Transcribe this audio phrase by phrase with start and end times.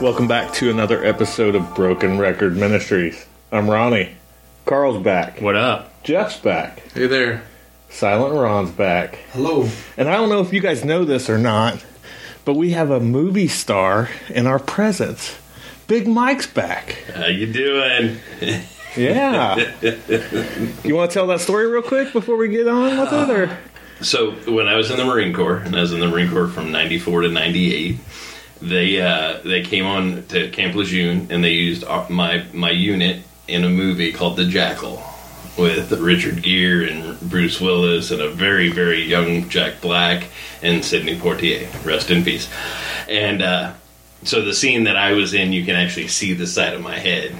[0.00, 3.26] Welcome back to another episode of Broken Record Ministries.
[3.52, 4.12] I'm Ronnie.
[4.64, 5.40] Carl's back.
[5.40, 6.02] What up?
[6.02, 6.80] Jeff's back.
[6.94, 7.42] Hey there.
[7.90, 9.16] Silent Ron's back.
[9.32, 9.68] Hello.
[9.96, 11.84] And I don't know if you guys know this or not,
[12.44, 15.38] but we have a movie star in our presence.
[15.86, 16.92] Big Mike's back.
[17.14, 18.18] How you doing?
[18.96, 19.54] Yeah.
[20.82, 23.30] you want to tell that story real quick before we get on with it?
[23.30, 23.58] Or?
[24.02, 26.48] So when I was in the Marine Corps, and I was in the Marine Corps
[26.48, 27.96] from '94 to '98,
[28.60, 33.64] they uh, they came on to Camp Lejeune and they used my my unit in
[33.64, 35.02] a movie called The Jackal
[35.58, 40.28] with Richard Gere and Bruce Willis and a very very young Jack Black
[40.62, 41.68] and Sidney Poitier.
[41.84, 42.48] Rest in peace.
[43.08, 43.72] And uh,
[44.22, 46.98] so the scene that I was in, you can actually see the side of my
[46.98, 47.32] head.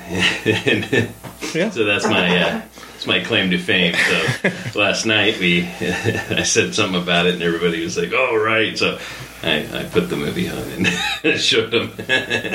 [0.66, 1.12] and,
[1.54, 1.70] Yeah.
[1.70, 3.94] So that's my uh, that's my claim to fame.
[3.94, 8.76] So last night we I said something about it and everybody was like, "Oh right."
[8.76, 8.98] So
[9.42, 10.86] I, I put the movie on and
[11.40, 11.92] showed them.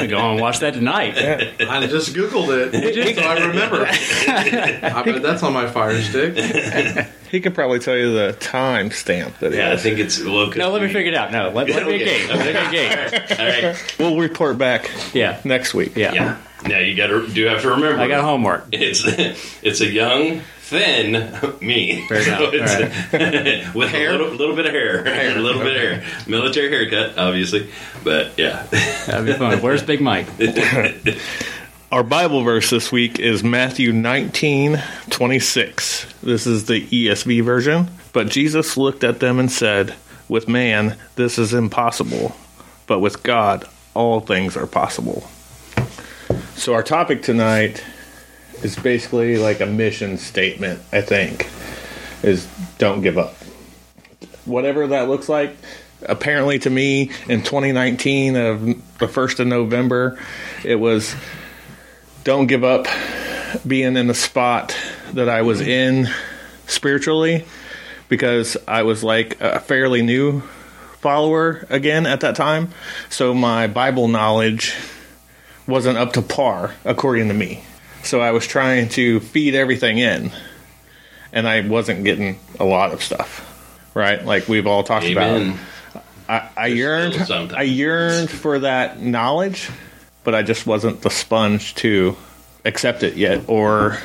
[0.08, 1.18] Go on and watch that tonight.
[1.18, 3.86] I just Googled it, so I remember.
[3.88, 7.08] I bet that's on my fire stick.
[7.32, 10.48] He could probably tell you the time stamp that it yeah, I think it's well.
[10.48, 11.32] 'cause No, let me we- figure it out.
[11.32, 12.06] No, let, let me a Okay.
[12.06, 12.30] game.
[12.30, 12.78] Let me
[13.32, 13.40] game.
[13.40, 13.96] All right.
[14.00, 15.96] We'll report back Yeah, next week.
[15.96, 16.14] yeah.
[16.14, 16.38] Yeah.
[16.68, 18.00] Now you got to do have to remember.
[18.02, 18.66] I got homework.
[18.72, 19.04] It's
[19.62, 22.06] it's a young, thin me.
[22.08, 22.54] Fair enough.
[22.54, 27.18] It's- with a little, little bit of hair, a little bit of hair, military haircut,
[27.18, 27.70] obviously,
[28.04, 28.64] but yeah.
[29.06, 29.62] That'd be fun.
[29.62, 30.28] Where's Big Mike?
[31.92, 36.14] Our Bible verse this week is Matthew 19, 26.
[36.24, 37.88] This is the ESV version.
[38.12, 39.94] But Jesus looked at them and said,
[40.28, 42.36] With man, this is impossible,
[42.88, 45.28] but with God, all things are possible.
[46.56, 47.84] So, our topic tonight
[48.64, 51.50] is basically like a mission statement, I think,
[52.24, 53.36] is don't give up.
[54.46, 55.56] Whatever that looks like.
[56.04, 60.20] Apparently, to me, in 2019, of the 1st of November,
[60.64, 61.16] it was
[62.24, 62.86] don't give up
[63.66, 64.76] being in the spot
[65.14, 66.10] that I was in
[66.68, 67.46] spiritually
[68.10, 70.42] because I was like a fairly new
[71.00, 72.70] follower again at that time.
[73.10, 74.76] So my Bible knowledge
[75.68, 77.64] wasn't up to par, according to me.
[78.06, 80.32] So I was trying to feed everything in,
[81.34, 84.24] and I wasn't getting a lot of stuff, right?
[84.24, 85.56] Like we've all talked about.
[86.30, 87.16] I, I yearned.
[87.54, 89.70] I yearned for that knowledge,
[90.24, 92.16] but I just wasn't the sponge to
[92.64, 94.00] accept it yet or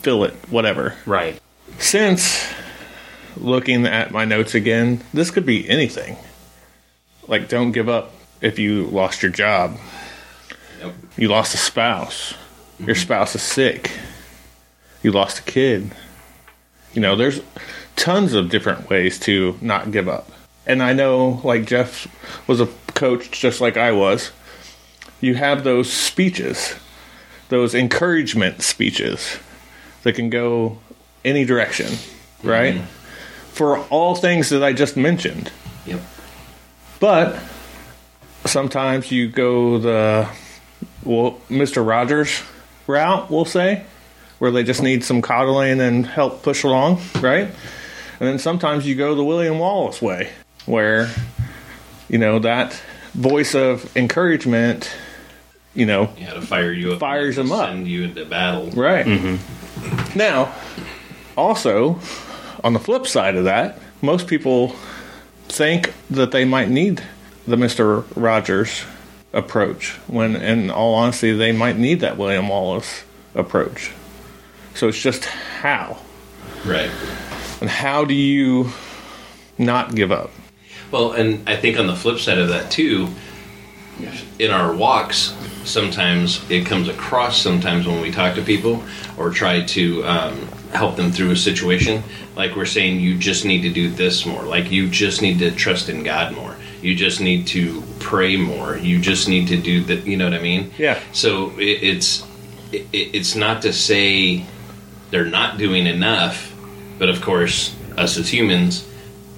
[0.00, 0.94] fill it, whatever.
[1.06, 1.40] Right.
[1.78, 2.46] Since
[3.36, 6.16] looking at my notes again, this could be anything.
[7.26, 9.78] Like, don't give up if you lost your job,
[10.80, 10.94] Yep.
[11.16, 12.34] you lost a spouse,
[12.78, 13.90] your spouse is sick,
[15.02, 15.90] you lost a kid.
[16.94, 17.40] You know, there's
[17.96, 20.30] tons of different ways to not give up.
[20.66, 22.06] And I know, like, Jeff
[22.46, 24.32] was a coach just like I was.
[25.20, 26.74] You have those speeches,
[27.48, 29.38] those encouragement speeches
[30.02, 30.78] that can go
[31.24, 31.92] any direction,
[32.42, 32.74] right?
[32.74, 32.84] Mm-hmm.
[33.52, 35.50] For all things that I just mentioned.
[35.86, 36.00] Yep.
[37.00, 37.40] But
[38.44, 40.28] sometimes you go the
[41.04, 41.86] well, Mr.
[41.86, 42.42] Rogers
[42.88, 43.84] route, we'll say,
[44.38, 47.48] where they just need some coddling and help push along, right?
[48.20, 50.30] And then sometimes you go the William Wallace way,
[50.66, 51.10] where
[52.08, 52.80] you know that
[53.14, 54.90] voice of encouragement,
[55.74, 57.00] you know, You had to fire you up.
[57.00, 57.68] Fires them up.
[57.68, 58.70] Send you into battle.
[58.70, 59.06] Right.
[59.06, 60.18] Mm-hmm.
[60.18, 60.52] Now,
[61.36, 62.00] also,
[62.64, 64.74] on the flip side of that, most people
[65.48, 67.02] think that they might need
[67.46, 68.04] the Mr.
[68.16, 68.84] Rogers
[69.32, 73.92] approach, when in all honesty, they might need that William Wallace approach.
[74.74, 75.98] So it's just how.
[76.64, 76.90] Right.
[77.60, 78.70] And how do you
[79.58, 80.30] not give up?
[80.90, 83.08] Well, and I think on the flip side of that too,
[84.38, 85.34] in our walks,
[85.64, 88.82] sometimes it comes across sometimes when we talk to people
[89.16, 92.02] or try to um, help them through a situation.
[92.36, 94.42] Like we're saying, you just need to do this more.
[94.42, 96.56] Like you just need to trust in God more.
[96.82, 98.76] You just need to pray more.
[98.76, 100.06] You just need to do that.
[100.06, 100.70] You know what I mean?
[100.78, 101.00] Yeah.
[101.12, 102.24] So it, it's
[102.72, 104.44] it, it's not to say
[105.10, 106.54] they're not doing enough,
[106.98, 108.86] but of course, us as humans,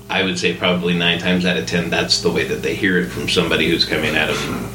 [0.08, 2.98] I would say probably nine times out of ten, that's the way that they hear
[2.98, 4.68] it from somebody who's coming at them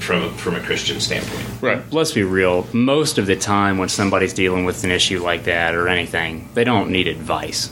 [0.00, 1.44] from a, from a Christian standpoint.
[1.60, 1.92] Right.
[1.92, 2.66] Let's be real.
[2.72, 6.64] Most of the time, when somebody's dealing with an issue like that or anything, they
[6.64, 7.70] don't need advice.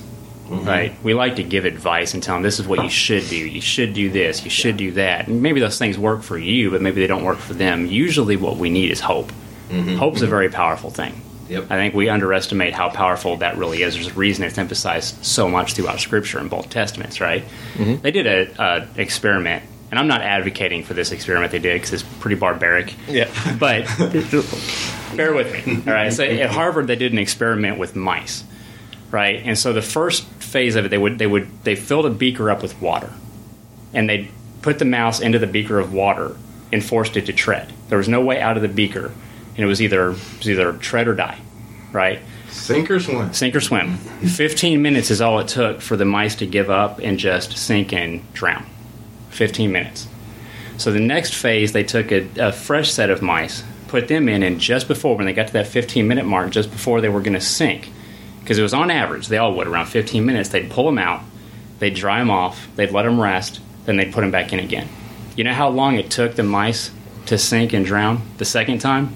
[0.49, 0.67] Mm-hmm.
[0.67, 1.03] Right?
[1.03, 3.37] We like to give advice and tell them this is what you should do.
[3.37, 4.45] You should do this.
[4.45, 5.27] You should do that.
[5.27, 7.87] And maybe those things work for you, but maybe they don't work for them.
[7.87, 9.33] Usually, what we need is hope.
[9.69, 9.97] Mm-hmm.
[9.97, 10.31] Hope's a mm-hmm.
[10.31, 11.21] very powerful thing.
[11.49, 11.65] Yep.
[11.71, 13.95] I think we underestimate how powerful that really is.
[13.95, 17.45] There's a reason it's emphasized so much throughout Scripture in both Testaments, right?
[17.77, 21.93] They did a, a experiment and I'm not advocating for this experiment they did because
[21.93, 22.95] it's pretty barbaric.
[23.09, 23.31] Yeah.
[23.59, 23.87] But
[25.17, 25.77] bear with me.
[25.87, 26.13] All right.
[26.13, 28.43] So at Harvard, they did an experiment with mice,
[29.11, 29.43] right?
[29.45, 32.51] And so the first phase of it, they would they would they filled a beaker
[32.51, 33.13] up with water,
[33.93, 34.31] and they
[34.63, 36.37] put the mouse into the beaker of water
[36.73, 37.73] and forced it to tread.
[37.89, 39.13] There was no way out of the beaker,
[39.57, 41.39] and it was either it was either tread or die,
[41.93, 42.21] right?
[42.51, 43.33] Sink or swim.
[43.33, 43.97] Sink or swim.
[43.97, 47.93] 15 minutes is all it took for the mice to give up and just sink
[47.93, 48.65] and drown.
[49.31, 50.09] 15 minutes.
[50.79, 54.43] So the next phase, they took a, a fresh set of mice, put them in,
[54.43, 57.21] and just before, when they got to that 15 minute mark, just before they were
[57.21, 57.91] going to sink,
[58.47, 61.21] because it was on average, they all would around 15 minutes, they'd pull them out,
[61.81, 64.89] they'd dry them off, they'd let them rest, then they'd put them back in again.
[65.35, 66.93] You know how long it took the mice
[67.27, 69.13] to sink and drown the second time?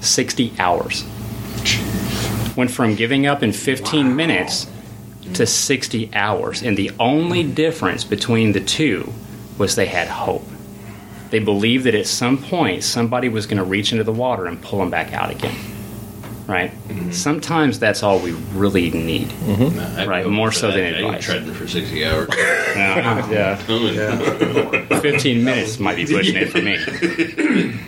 [0.00, 1.04] 60 hours
[2.56, 4.66] went from giving up in 15 minutes
[5.34, 6.60] to 60 hours.
[6.60, 9.12] And the only difference between the two
[9.56, 10.44] was they had hope.
[11.30, 14.60] They believed that at some point somebody was going to reach into the water and
[14.60, 15.73] pull them back out again.
[16.46, 16.70] Right?
[16.88, 17.10] Mm-hmm.
[17.12, 19.28] Sometimes that's all we really need.
[19.28, 19.76] Mm-hmm.
[19.76, 20.74] No, I'd Right, more so that.
[20.76, 21.24] than I ain't advice.
[21.24, 22.28] treading for 60 hours.
[22.36, 23.24] yeah.
[23.64, 24.98] Yeah.
[25.00, 26.76] 15 minutes might be pushing it for me.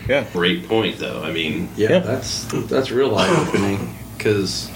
[0.08, 0.24] Yeah.
[0.32, 1.22] Great point, though.
[1.22, 1.98] I mean, Yeah, Yeah.
[1.98, 4.70] that's that's real eye opening because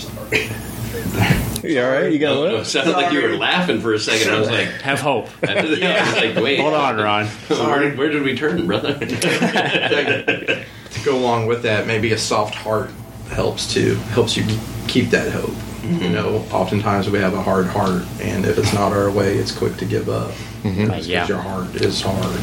[1.62, 2.12] You all right?
[2.12, 2.64] You got a it little?
[2.64, 4.30] sounded like you were laughing for a second.
[4.34, 5.28] I was like, Have hope.
[5.48, 7.26] I was like, wait, Hold on, Ron.
[7.26, 8.94] Where, where did we turn, brother?
[8.98, 10.64] to
[11.04, 12.90] go along with that, maybe a soft heart
[13.30, 13.94] helps too.
[14.12, 14.44] Helps you
[14.88, 15.48] keep that hope.
[15.82, 16.12] You mm-hmm.
[16.12, 19.76] know, oftentimes we have a hard heart, and if it's not our way, it's quick
[19.78, 20.30] to give up.
[20.62, 20.84] Mm-hmm.
[20.84, 21.26] Because Yeah.
[21.26, 22.40] your heart is hard.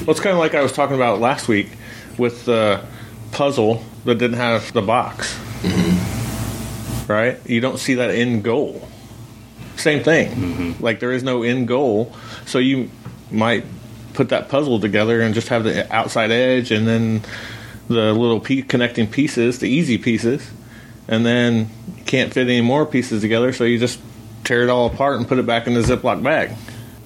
[0.00, 1.68] Well, it's kind of like I was talking about last week
[2.18, 2.84] with the
[3.30, 5.32] puzzle that didn't have the box.
[5.62, 7.12] Mm-hmm.
[7.12, 7.38] Right?
[7.46, 8.88] You don't see that end goal.
[9.76, 10.76] Same thing.
[10.80, 12.12] Like there is no end goal,
[12.46, 12.90] so you
[13.30, 13.64] might
[14.12, 17.22] put that puzzle together and just have the outside edge and then
[17.88, 20.50] the little pe- connecting pieces, the easy pieces,
[21.08, 21.68] and then
[21.98, 24.00] you can't fit any more pieces together, so you just
[24.44, 26.52] tear it all apart and put it back in the Ziploc bag.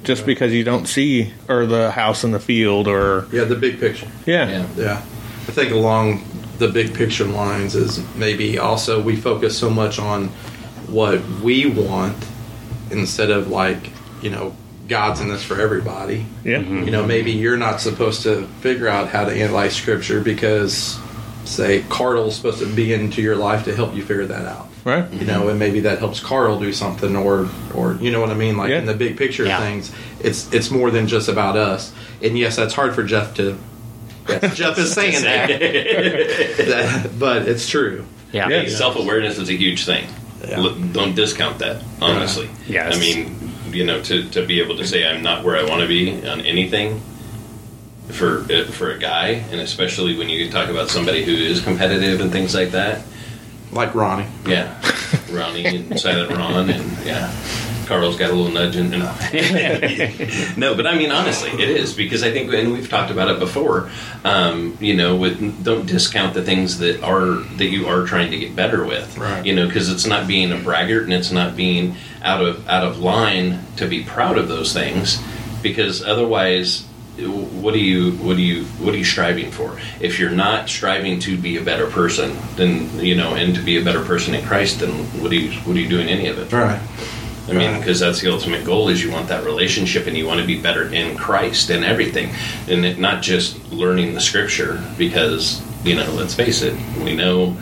[0.04, 3.80] Just because you don't see or the house in the field or Yeah, the big
[3.80, 4.06] picture.
[4.24, 4.48] yeah.
[4.48, 4.66] Yeah.
[4.76, 6.22] Yeah, I think along
[6.58, 10.28] the big picture lines is maybe also we focus so much on
[10.88, 12.16] what we want
[12.90, 13.90] instead of like
[14.22, 14.56] you know
[14.88, 16.26] God's in this for everybody.
[16.44, 16.58] Yeah.
[16.58, 16.84] Mm-hmm.
[16.84, 20.98] You know, maybe you're not supposed to figure out how to analyze scripture because,
[21.44, 24.68] say, Carl's supposed to be into your life to help you figure that out.
[24.84, 25.10] Right?
[25.12, 28.34] You know, and maybe that helps Carl do something, or, or you know what I
[28.34, 28.56] mean.
[28.56, 28.78] Like Yeah.
[28.78, 29.58] in the big picture Yeah.
[29.58, 31.92] of things, it's it's more than just about us.
[32.22, 33.58] And yes, that's hard for Jeff to.
[34.28, 35.48] Yes, Jeff is saying that,
[36.58, 38.04] That- but it's true.
[38.32, 38.48] Yeah.
[38.48, 38.68] Yeah.
[38.68, 40.06] Self awareness is a huge thing.
[40.46, 40.58] Yeah.
[40.58, 42.48] L- Don't discount that, honestly.
[42.68, 42.96] Yes.
[42.96, 43.45] I mean,
[43.76, 46.26] you know, to, to be able to say I'm not where I want to be
[46.26, 47.02] on anything
[48.08, 52.32] for for a guy, and especially when you talk about somebody who is competitive and
[52.32, 53.04] things like that.
[53.72, 54.26] Like Ronnie.
[54.46, 54.80] Yeah,
[55.30, 57.30] Ronnie and Silent Ron, and yeah,
[57.86, 58.90] Carl's got a little nudge in.
[58.90, 58.98] No.
[60.56, 63.38] no, but I mean honestly, it is because I think, and we've talked about it
[63.38, 63.90] before.
[64.24, 68.38] Um, you know, with don't discount the things that are that you are trying to
[68.38, 69.16] get better with.
[69.16, 69.44] Right.
[69.44, 72.84] You know, because it's not being a braggart and it's not being out of out
[72.84, 75.22] of line to be proud of those things,
[75.62, 76.84] because otherwise.
[77.16, 79.80] What are you what are you what are you striving for?
[80.00, 83.78] If you're not striving to be a better person, then you know, and to be
[83.78, 84.90] a better person in Christ, then
[85.22, 86.52] what are you what are you doing any of it?
[86.52, 86.78] Right.
[87.48, 90.40] I mean, because that's the ultimate goal is you want that relationship and you want
[90.40, 92.30] to be better in Christ and everything,
[92.68, 94.82] and it, not just learning the Scripture.
[94.98, 97.56] Because you know, let's face it, we know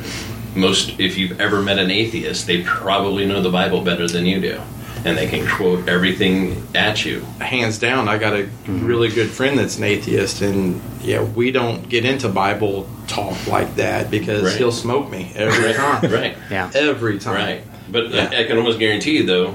[0.54, 0.98] most.
[0.98, 4.60] If you've ever met an atheist, they probably know the Bible better than you do,
[5.04, 7.20] and they can quote everything at you.
[7.40, 8.86] hands down, I got a mm-hmm.
[8.86, 13.76] really good friend that's an atheist, and yeah, we don't get into Bible talk like
[13.76, 14.56] that because Right.
[14.56, 16.10] he'll smoke me every time.
[16.10, 16.70] Right, Yeah.
[16.74, 17.34] Every time.
[17.34, 17.64] right.
[17.90, 18.30] But Yeah.
[18.32, 19.54] I, I can almost guarantee you, though,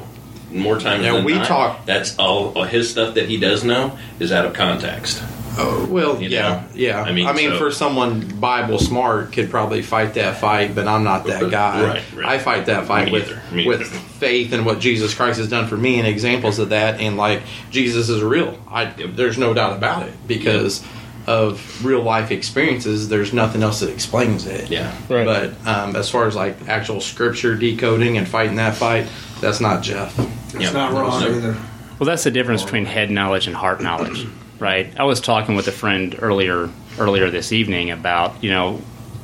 [0.51, 3.63] more times Yeah, than we not, talk- That's all, all his stuff that he does
[3.63, 5.21] know is out of context.
[5.61, 6.63] Oh, well, You yeah, know?
[6.73, 7.01] yeah.
[7.03, 11.25] I mean, so- for someone Bible smart could probably fight that fight, but I'm not
[11.27, 11.83] that guy.
[11.83, 12.25] Right, right.
[12.25, 13.89] I fight that fight Me with either, me with either.
[13.89, 17.41] faith and what Jesus Christ has done for me, and examples of that, and like
[17.71, 18.57] Jesus is real.
[18.71, 20.81] I there's no doubt about it because
[21.27, 23.09] of real life experiences.
[23.09, 24.69] There's nothing else that explains it.
[24.69, 24.95] Yeah.
[25.09, 25.25] Right.
[25.25, 29.07] But um, as far as like actual scripture decoding and fighting that fight,
[29.41, 30.17] that's not Jeff.
[30.53, 30.61] Yeah.
[30.61, 31.57] It's not wrong So- either.
[31.99, 34.25] Well, that's the difference between head knowledge and heart knowledge,
[34.57, 34.87] right?
[34.97, 38.81] I was talking with a friend earlier earlier this evening about you know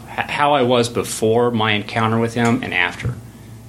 [0.10, 3.13] h- how I was before my encounter with him and after,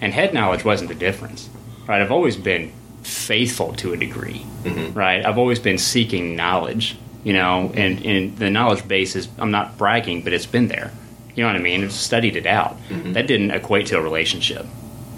[0.01, 1.49] and head knowledge wasn't the difference,
[1.87, 2.03] right?
[2.03, 2.73] I've always been
[3.05, 4.93] faithful to a degree, mm-hmm.
[4.99, 5.25] right?
[5.25, 9.79] I've always been seeking knowledge, you know, and, and the knowledge base is, I'm not
[9.79, 10.91] bragging, but it's been there.
[11.37, 11.85] You know what I mean?
[11.85, 12.77] I've studied it out.
[12.89, 13.13] Mm-hmm.
[13.13, 14.67] That didn't equate to a relationship.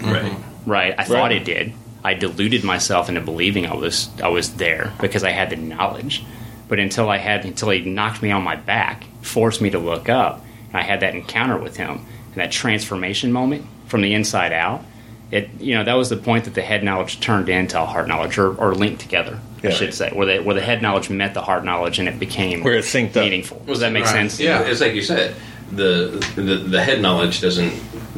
[0.03, 0.31] Right.
[0.67, 0.93] Right.
[0.99, 1.31] I thought Right.
[1.41, 1.73] it did.
[2.03, 6.23] I deluded myself into believing I was I was there because I had the knowledge.
[6.67, 10.07] But until I had until he knocked me on my back, forced me to look
[10.07, 11.89] up, and I had that encounter with him,
[12.31, 14.85] and that transformation moment from the inside out,
[15.31, 18.37] it you know, that was the point that the head knowledge turned into heart knowledge
[18.37, 20.11] or, or linked together, I should say.
[20.13, 22.85] Where the where the head knowledge met the heart knowledge and it became Where it
[22.85, 23.23] synced up.
[23.23, 23.63] meaningful.
[23.65, 24.11] Does that make Right.
[24.13, 24.39] sense?
[24.39, 24.61] Yeah.
[24.61, 25.35] It's like you said,
[25.71, 27.73] the, the the head knowledge doesn't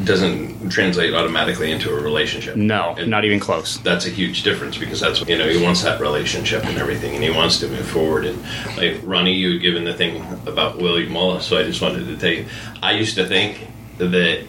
[0.05, 2.55] doesn't translate automatically into a relationship.
[2.55, 3.77] No, And not even close.
[3.79, 7.23] that's a huge difference because that's you know he wants that relationship and everything, and
[7.23, 8.25] he wants to move forward.
[8.25, 8.41] And
[8.77, 12.17] like Ronnie, you had given the thing about Willie Wallace, so I just wanted to
[12.17, 12.45] tell you,
[12.81, 13.67] I used to think
[13.97, 14.45] that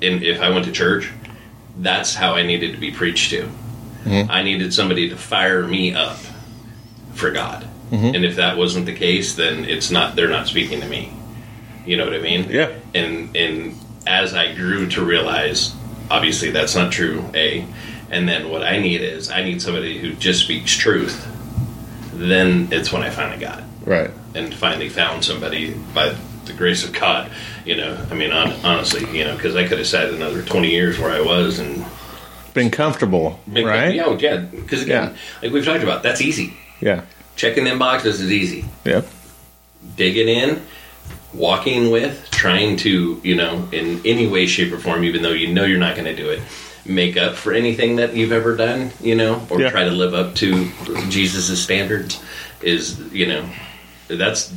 [0.00, 1.10] in, if I went to church,
[1.78, 3.42] that's how I needed to be preached to.
[4.04, 4.30] Mm-hmm.
[4.30, 6.18] I needed somebody to fire me up
[7.14, 8.14] for God, mm-hmm.
[8.14, 10.14] and if that wasn't the case, then it's not.
[10.14, 11.12] They're not speaking to me.
[11.86, 12.48] You know what I mean?
[12.50, 12.72] Yeah.
[12.94, 13.74] And and
[14.06, 15.74] as I grew to realize,
[16.10, 17.24] obviously that's not true.
[17.34, 17.66] A,
[18.10, 21.26] and then what I need is I need somebody who just speaks truth.
[22.12, 24.10] Then it's when I finally got it Right.
[24.34, 26.14] and finally found somebody by
[26.46, 27.30] the grace of God.
[27.64, 30.70] You know, I mean, hon- honestly, you know, because I could have sat another twenty
[30.70, 31.84] years where I was and
[32.54, 33.94] Been comfortable, been, right?
[33.94, 34.36] Yeah, oh, yeah.
[34.38, 36.54] Because again, like we've talked about, that's easy.
[36.80, 37.02] Yeah.
[37.36, 38.64] Checking them boxes is easy.
[38.84, 39.06] Yep.
[39.96, 40.62] digging in,
[41.36, 45.52] walking with, trying to, you know, in any way, shape, or form, even though you
[45.52, 46.40] know you're not going to do it,
[46.84, 49.70] make up for anything that you've ever done, you know, or Yeah.
[49.70, 50.70] try to live up to
[51.08, 52.22] Jesus' standards
[52.62, 53.44] is, you know,
[54.08, 54.52] that's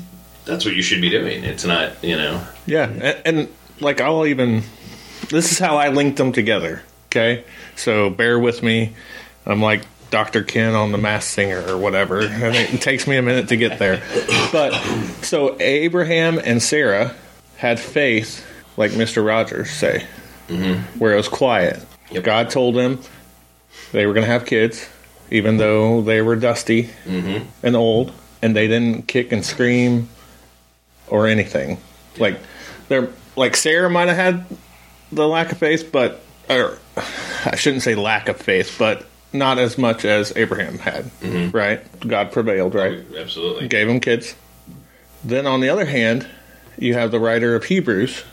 [0.45, 1.43] that's what you should be doing.
[1.43, 3.48] It's not, you know, Yeah, and, and
[3.79, 4.63] like I'll even.
[5.29, 6.81] This is how I linked them together.
[7.07, 7.43] Okay,
[7.75, 8.93] so bear with me.
[9.45, 10.43] I'm like Dr.
[10.43, 13.77] Ken on the Masked Singer or whatever, and it takes me a minute to get
[13.79, 14.01] there.
[14.51, 14.73] But
[15.21, 17.15] so Abraham and Sarah
[17.57, 18.45] had faith,
[18.77, 20.05] like Mister Rogers say,
[20.47, 20.99] mm-hmm.
[20.99, 21.85] where it was quiet.
[22.11, 22.23] Yep.
[22.23, 23.01] God told them
[23.91, 24.89] they were going to have kids,
[25.29, 27.45] even though they were dusty mm-hmm.
[27.61, 28.11] and old,
[28.41, 30.09] and they didn't kick and scream
[31.07, 31.77] or anything.
[32.17, 32.39] Like
[32.87, 34.45] they're like Sarah might have had
[35.11, 36.79] the lack of faith, but or
[37.45, 41.05] I shouldn't say lack of faith, but not as much as Abraham had.
[41.21, 41.55] Mm-hmm.
[41.55, 42.00] Right?
[42.07, 42.75] God prevailed.
[42.75, 43.03] Right?
[43.17, 43.67] absolutely.
[43.67, 44.36] Gave him kids.
[45.24, 46.27] Then on the other hand,
[46.77, 48.24] you have the writer of Hebrews,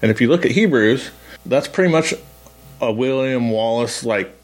[0.00, 1.10] and if you look at Hebrews,
[1.44, 2.14] that's pretty much
[2.80, 4.34] a William Wallace like.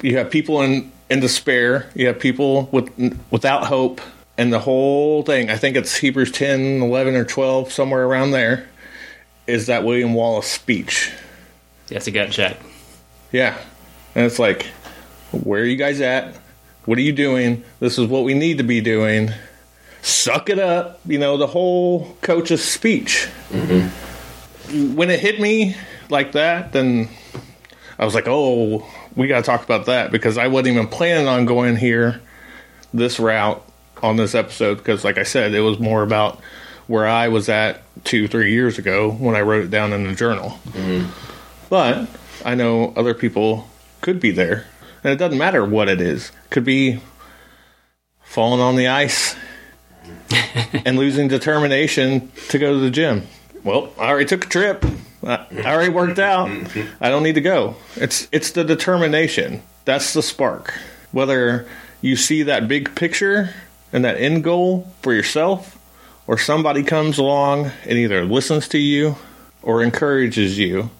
[0.00, 1.90] You have people in in despair.
[1.94, 2.88] You have people with
[3.30, 4.00] without hope,
[4.36, 5.50] and the whole thing.
[5.50, 8.68] I think it's Hebrews 10, 11, or twelve, somewhere around there.
[9.46, 11.10] Is that William Wallace speech?
[11.88, 12.58] That's a gut check.
[13.32, 13.58] Yeah,
[14.14, 14.66] and it's like,
[15.32, 16.36] where are you guys at?
[16.84, 17.64] What are you doing?
[17.80, 19.30] This is what we need to be doing.
[20.02, 21.00] Suck it up.
[21.06, 23.28] You know, the whole coach's speech.
[23.50, 24.94] Mm-hmm.
[24.94, 25.76] When it hit me
[26.08, 27.08] like that, then
[27.98, 31.26] I was like, oh, we got to talk about that because I wasn't even planning
[31.26, 32.20] on going here
[32.94, 33.62] this route
[34.02, 36.40] on this episode because, like I said, it was more about
[36.86, 40.14] where I was at two, three years ago when I wrote it down in the
[40.14, 40.58] journal.
[40.68, 41.10] Mm-hmm.
[41.68, 42.08] But
[42.44, 43.68] I know other people
[44.00, 44.66] could be there.
[45.04, 46.32] And it doesn't matter what it is.
[46.50, 47.00] Could be
[48.22, 49.36] falling on the ice
[50.84, 53.26] and losing determination to go to the gym.
[53.64, 54.84] Well, I already took a trip.
[55.24, 56.48] I I already worked out.
[57.00, 57.76] I don't need to go.
[57.96, 59.62] It's it's the determination.
[59.84, 60.74] That's the spark.
[61.12, 61.66] Whether
[62.00, 63.50] you see that big picture
[63.92, 65.78] and that end goal for yourself
[66.26, 69.16] or somebody comes along and either listens to you
[69.62, 70.90] or encourages you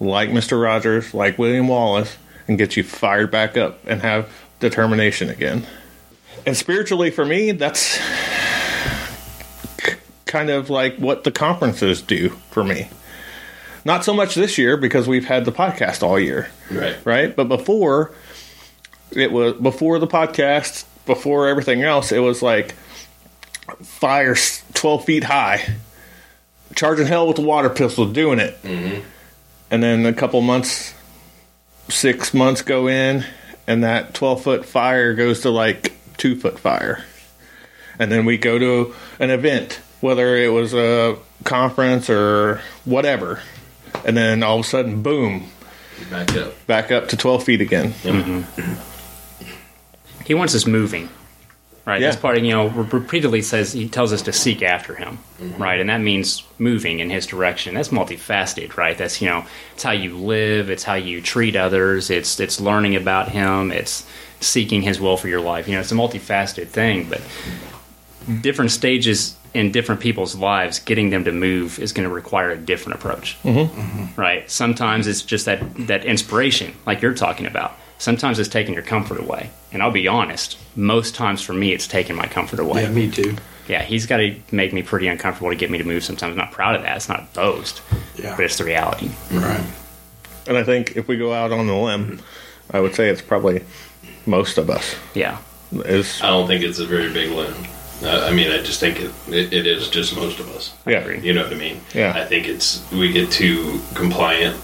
[0.00, 0.60] like Mr.
[0.60, 2.16] Rogers, like William Wallace,
[2.48, 4.28] and get you fired back up and have
[4.58, 5.66] determination again.
[6.46, 7.98] And spiritually, for me, that's
[10.26, 12.88] kind of like what the conferences do for me.
[13.84, 16.96] Not so much this year because we've had the podcast all year, Right.
[17.04, 17.34] right?
[17.36, 18.12] But before,
[19.12, 22.74] it was before the podcast, before everything else, it was like
[23.82, 24.36] fire
[24.74, 25.74] 12 feet high,
[26.74, 29.00] charging hell with the water pistol, doing it mm-hmm.
[29.70, 30.92] and then a couple months,
[31.88, 33.24] six months go in,
[33.66, 37.04] and that 12 foot fire goes to like two foot fire.
[37.98, 43.40] And then we go to an event, whether it was a conference or whatever.
[44.04, 45.50] And then all of a sudden, boom,
[46.10, 46.66] Back up.
[46.66, 47.92] back up to 12 feet again.
[50.24, 51.08] He wants us moving,
[51.88, 52.00] right?
[52.00, 52.08] Yeah.
[52.08, 55.62] That's part of you know repeatedly says he tells us to seek after him, Mm-hmm.
[55.62, 55.80] right?
[55.80, 57.74] And that means moving in his direction.
[57.74, 58.98] That's multifaceted, right?
[58.98, 62.96] That's you know it's how you live, it's how you treat others, it's it's learning
[62.96, 64.06] about him, it's
[64.40, 65.66] seeking his will for your life.
[65.66, 67.20] You know, it's a multifaceted thing, but
[68.42, 72.56] different stages in different people's lives, getting them to move is going to require a
[72.58, 73.36] different approach.
[73.42, 74.20] Mm-hmm.
[74.20, 74.48] Right?
[74.50, 77.72] Sometimes it's just that that inspiration, like you're talking about.
[77.98, 79.50] Sometimes it's taking your comfort away.
[79.72, 82.82] And I'll be honest, most times for me, it's taking my comfort away.
[82.82, 83.36] Yeah, me too.
[83.68, 86.02] Yeah, he's got to make me pretty uncomfortable to get me to move.
[86.04, 86.96] Sometimes I'm not proud of that.
[86.96, 87.82] It's not a boast,
[88.16, 88.34] Yeah.
[88.36, 89.10] but it's the reality.
[89.30, 89.64] Right.
[90.46, 92.20] And I think if we go out on the limb,
[92.70, 93.62] I would say it's probably
[94.24, 94.94] most of us.
[95.14, 95.38] Yeah,
[95.72, 97.54] Is I don't think it's a very big limb.
[98.02, 100.72] Uh, I mean, I just think it, it, it is just most of us.
[100.86, 101.06] yeah.
[101.10, 101.80] You know what I mean?
[101.92, 102.12] Yeah.
[102.16, 104.56] I think it's we get too compliant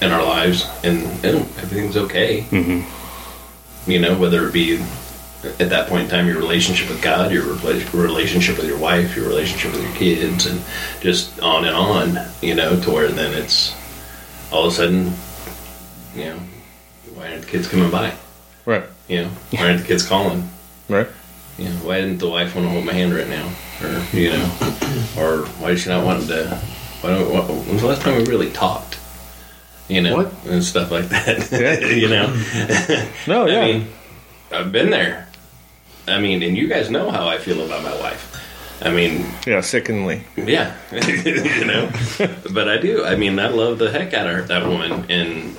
[0.00, 2.42] in our lives, and, and everything's okay.
[2.42, 3.90] Mm-hmm.
[3.90, 4.82] You know, whether it be
[5.58, 9.26] at that point in time your relationship with God, your relationship with your wife, your
[9.26, 10.60] relationship with your kids, and
[11.00, 12.18] just on and on.
[12.42, 13.74] You know, to where then it's
[14.52, 15.12] all of a sudden,
[16.14, 16.40] you know,
[17.14, 18.12] why aren't the kids coming by?
[18.66, 20.48] right, You know, why aren't the kids calling?
[20.88, 21.08] right,
[21.58, 23.52] You know, why didn't the wife want to hold my hand right now?
[23.82, 24.44] Or, you know,
[25.16, 26.56] or why did she not want to,
[27.00, 28.89] why don't, when's the last time we really talked?
[29.90, 30.32] You know, What?
[30.46, 31.50] and stuff like that.
[31.50, 31.86] Yeah.
[31.94, 32.26] you know,
[33.26, 33.88] no, yeah, I mean,
[34.52, 35.26] I've been there.
[36.06, 38.26] I mean, and you guys know how I feel about my wife.
[38.82, 40.22] I mean, yeah, sickeningly.
[40.36, 41.90] yeah, you know,
[42.52, 43.04] but I do.
[43.04, 45.56] I mean, I love the heck out of her, that woman, and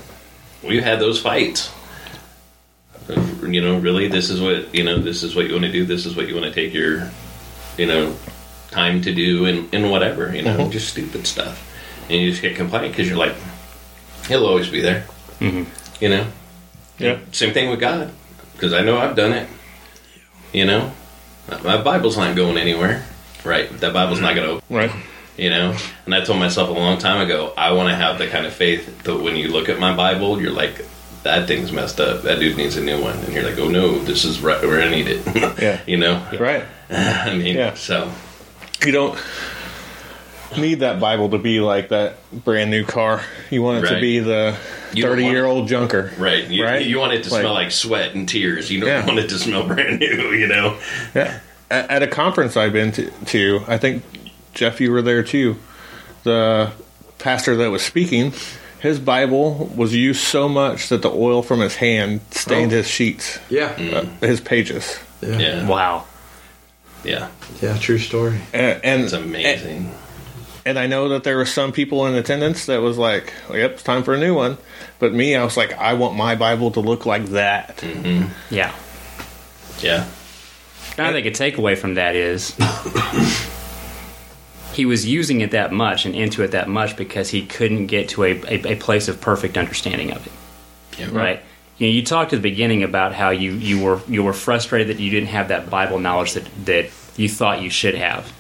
[0.64, 1.72] we've had those fights.
[3.46, 4.98] You know, really, this is what you know.
[4.98, 5.86] This is what you want to do.
[5.86, 7.12] This is what you want to take your,
[7.78, 8.16] you know,
[8.72, 10.34] time to do, and, and whatever.
[10.34, 10.72] You know, mm-hmm.
[10.72, 11.62] just stupid stuff,
[12.10, 13.36] and you just get complaint because you're like,
[14.28, 15.06] he'll always be there.
[15.40, 15.64] Mm-hmm.
[16.04, 16.28] You know,
[17.00, 18.12] Yeah, same thing with God,
[18.54, 19.48] because I know I've done it.
[20.54, 20.92] You know,
[21.64, 23.06] my Bible's not going anywhere.
[23.44, 24.76] Right, that Bible's not going to open.
[24.76, 24.92] Right,
[25.38, 25.76] you know?
[26.06, 28.54] And i told myself a long time ago i want to have the kind of
[28.54, 30.86] faith that when you look at my bible you're like
[31.24, 32.24] that thing's messed up.
[32.24, 33.18] That dude needs a new one.
[33.20, 35.22] And you're like oh no this is right where i need it.
[35.62, 35.80] Yeah.
[35.88, 36.16] you know?
[36.40, 36.64] Right.
[36.90, 37.74] i mean Yeah.
[37.76, 38.12] so.
[38.86, 39.18] You don't
[40.58, 43.22] need that Bible to be like that brand new car.
[43.50, 44.58] You want it to be the
[44.94, 46.12] You don't want thirty-year-old junker.
[46.18, 46.86] right you, Right?
[46.86, 49.06] you want it to Like- smell like sweat and tears you don't Yeah.
[49.06, 50.78] want it to smell brand new you know
[51.16, 51.40] Yeah.
[51.70, 54.04] At, at a conference I've been to, to, I think
[54.54, 55.56] Jeff, you were there too.
[56.24, 56.72] The
[57.18, 58.34] pastor that was speaking,
[58.82, 62.78] his Bible was used so much that the oil from his hand stained Oh.
[62.78, 63.72] his sheets, Yeah.
[63.94, 65.38] uh, his pages, Yeah.
[65.38, 66.04] yeah wow.
[67.06, 67.30] yeah
[67.62, 68.40] Yeah, True story.
[68.54, 69.92] and and, it's amazing
[70.66, 73.84] and I know that there were some people in attendance that was like, "Yep, it's
[73.84, 74.58] time for a new one."
[75.00, 78.28] But me, I was like, "I want my Bible to look like that." Mm-hmm.
[78.54, 78.74] Yeah.
[79.82, 80.06] yeah
[80.98, 82.56] I think a takeaway from that is
[84.74, 88.10] he was using it that much and into it that much because he couldn't get
[88.10, 90.34] to a, a, a place of perfect understanding of it.
[91.00, 91.42] yeah Right.
[91.78, 94.88] You know, you talked at the beginning about how you, you were you were frustrated
[94.90, 98.32] that you didn't have that Bible knowledge that, that you thought you should have.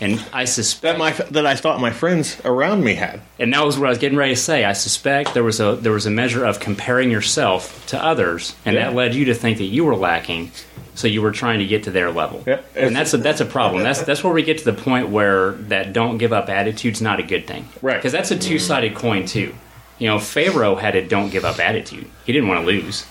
[0.00, 3.20] And I suspect That my that I thought my friends around me had.
[3.38, 4.64] and that was what I was getting ready to say.
[4.64, 8.76] I suspect there was a there was a measure of comparing yourself to others, and
[8.76, 10.52] that led you to think that you were lacking.
[10.94, 12.60] So you were trying to get to their level, Yeah.
[12.74, 13.82] and that's a that's a problem.
[13.82, 17.20] That's that's where we get to the point where that don't give up attitude's not
[17.20, 17.96] a good thing, Right.
[17.96, 19.54] Because that's a two sided coin too.
[19.98, 22.06] You know, Pharaoh had a don't give up attitude.
[22.26, 23.06] He didn't want to lose.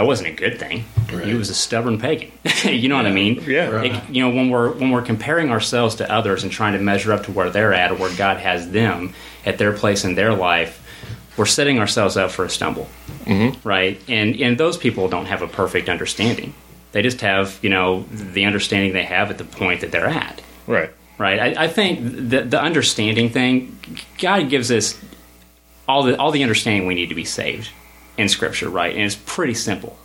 [0.00, 0.86] That wasn't a good thing.
[1.12, 1.26] Right.
[1.26, 2.32] He was a stubborn pagan.
[2.64, 3.44] you know what I mean?
[3.46, 3.68] Yeah.
[3.68, 3.94] Right.
[3.94, 7.12] It- you know, when we're when we're comparing ourselves to others and trying to measure
[7.12, 9.12] up to where they're at or where God has them
[9.44, 10.82] at their place in their life,
[11.36, 12.88] we're setting ourselves up for a stumble,
[13.26, 13.68] mm-hmm.
[13.68, 14.00] right?
[14.08, 16.54] And and those people don't have a perfect understanding.
[16.92, 20.40] They just have you know the understanding they have at the point that they're at,
[20.66, 20.88] Right.
[21.18, 21.58] right?
[21.58, 23.78] I, I think the the understanding thing,
[24.18, 24.98] God gives us
[25.86, 27.68] all the all the understanding we need to be saved
[28.20, 28.94] in Scripture, right?
[28.94, 29.98] And it's pretty simple.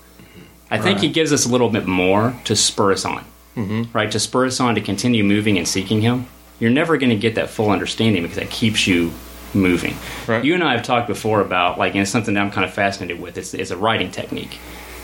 [0.71, 3.23] I think He gives us a little bit more to spur us on,
[3.56, 3.84] mm-hmm.
[3.95, 4.12] right?
[4.12, 6.25] To spur us on to continue moving and seeking Him.
[6.60, 9.12] You're never going to get that full understanding because that keeps you
[9.54, 9.95] moving.
[10.28, 10.43] Right.
[10.43, 12.73] You and I have talked before about like, and it's something that I'm kind of
[12.73, 13.38] fascinated with.
[13.38, 14.58] It's, it's a writing technique,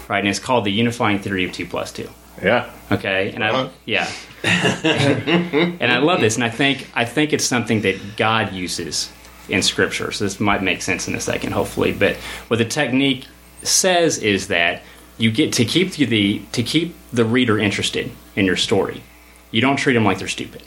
[0.08, 0.20] right?
[0.20, 2.10] And it's called the unifying theory of two plus two.
[2.42, 2.72] Yeah.
[2.92, 3.70] Okay, and I Uh-huh.
[3.86, 4.10] yeah,
[4.44, 9.12] and I love this, and I think I think it's something that God uses
[9.52, 10.12] in Scripture.
[10.12, 11.92] So this might make sense in a second, hopefully.
[11.92, 12.16] But
[12.48, 13.28] what the technique
[13.64, 14.82] says is that
[15.18, 19.04] you get to keep the to keep the reader interested in your story.
[19.52, 20.64] You don't treat them like they're stupid,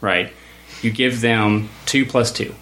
[0.00, 0.32] right?
[0.82, 2.54] You give them two plus two.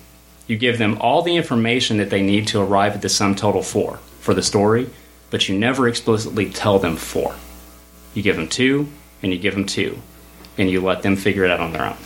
[0.47, 3.63] You give them all the information that they need to arrive at the sum total
[3.63, 4.91] four for the story,
[5.31, 7.35] but you never explicitly tell them four.
[8.15, 8.89] You give them two,
[9.23, 9.99] and you give them two,
[10.59, 11.97] and you let them figure it out on their own.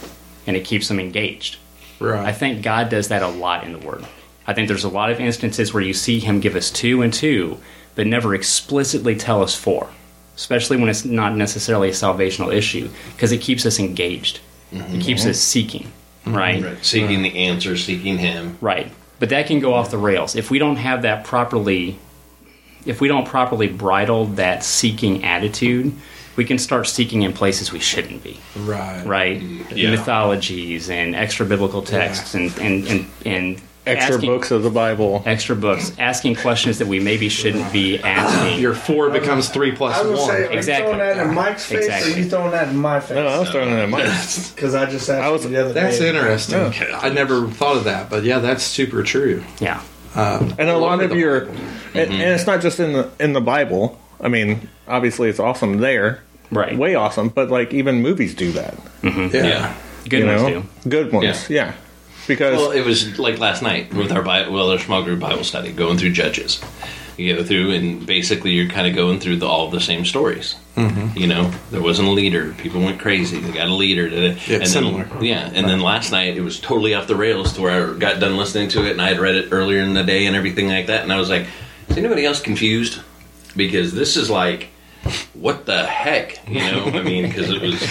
[0.47, 1.57] And it keeps them engaged.
[1.99, 2.27] Right.
[2.27, 4.05] I think God does that a lot in the Word.
[4.47, 7.13] I think there's a lot of instances where you see Him give us two and
[7.13, 7.59] two,
[7.95, 9.89] but never explicitly tell us four.
[10.37, 14.41] especially when it's not necessarily a salvational issue, because it keeps us engaged.
[14.71, 15.31] It keeps mm-hmm.
[15.31, 15.91] us seeking,
[16.27, 16.63] right?
[16.63, 16.85] Right.
[16.85, 18.59] Seeking the answer, seeking Him.
[18.61, 18.93] Right.
[19.19, 21.99] But that can go off the rails if we don't have that properly.
[22.85, 25.93] If we don't properly bridle that seeking attitude,
[26.37, 28.39] we can start seeking in places we shouldn't be.
[28.59, 29.03] Right.
[29.05, 29.41] Right.
[29.75, 29.91] Yeah.
[29.91, 35.23] Mythologies and extra biblical texts and and and, and Extra asking- books of the Bible.
[35.27, 38.59] extra books, asking questions that we maybe shouldn't be asking.
[38.61, 40.29] Your four becomes three plus I was one.
[40.31, 40.91] say, are Exactly.
[40.91, 42.13] you throwing that in Mike's face Exactly.
[42.13, 43.15] or you throwing that in my face?
[43.15, 44.11] No, I was throwing it at mine.
[44.57, 46.09] Because I just asked I was- you the other That's day.
[46.09, 46.73] interesting.
[46.95, 49.45] I never thought of that, but yeah, that's super true.
[49.61, 49.81] yeah.
[50.17, 53.41] Um, and a lot of your, and, and it's not just in the in the
[53.41, 54.01] Bible.
[54.21, 56.77] I mean, obviously it's awesome there, Right.
[56.77, 57.29] way awesome.
[57.29, 58.79] But like even movies do that.
[59.03, 59.29] Yeah.
[59.33, 59.75] Yeah.
[60.09, 60.89] Good you ones know, do.
[60.89, 61.51] good ones.
[61.51, 61.75] Yeah,
[62.29, 65.45] because Well, it was like last night with our Bible, well, our small group Bible
[65.45, 66.61] study, going through Judges.
[67.17, 70.55] You go through, and basically, you're kind of going through the, all the same stories.
[70.77, 71.19] Mm-hmm.
[71.19, 73.41] You know, there wasn't a leader; people went crazy.
[73.41, 75.05] They got a leader, to, Yeah, and similar.
[75.05, 77.99] Then, yeah, and then last night it was totally off the rails to where I
[77.99, 80.37] got done listening to it, and I had read it earlier in the day and
[80.37, 81.47] everything like that, and I was like,
[81.89, 83.01] "Is anybody else confused?"
[83.57, 84.69] Because this is like
[85.35, 87.83] what the heck you know i mean because it was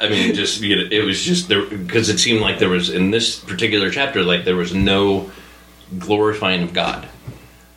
[0.00, 2.88] i mean just you know, it was just there because it seemed like there was
[2.90, 5.30] in this particular chapter like there was no
[5.98, 7.06] glorifying of god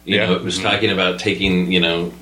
[0.06, 0.28] you Yeah.
[0.28, 2.14] know it was talking about taking you know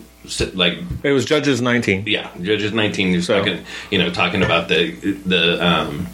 [0.55, 2.05] like it was Judges 19.
[2.07, 6.07] yeah judges 19 he was So- talking you know talking about the the um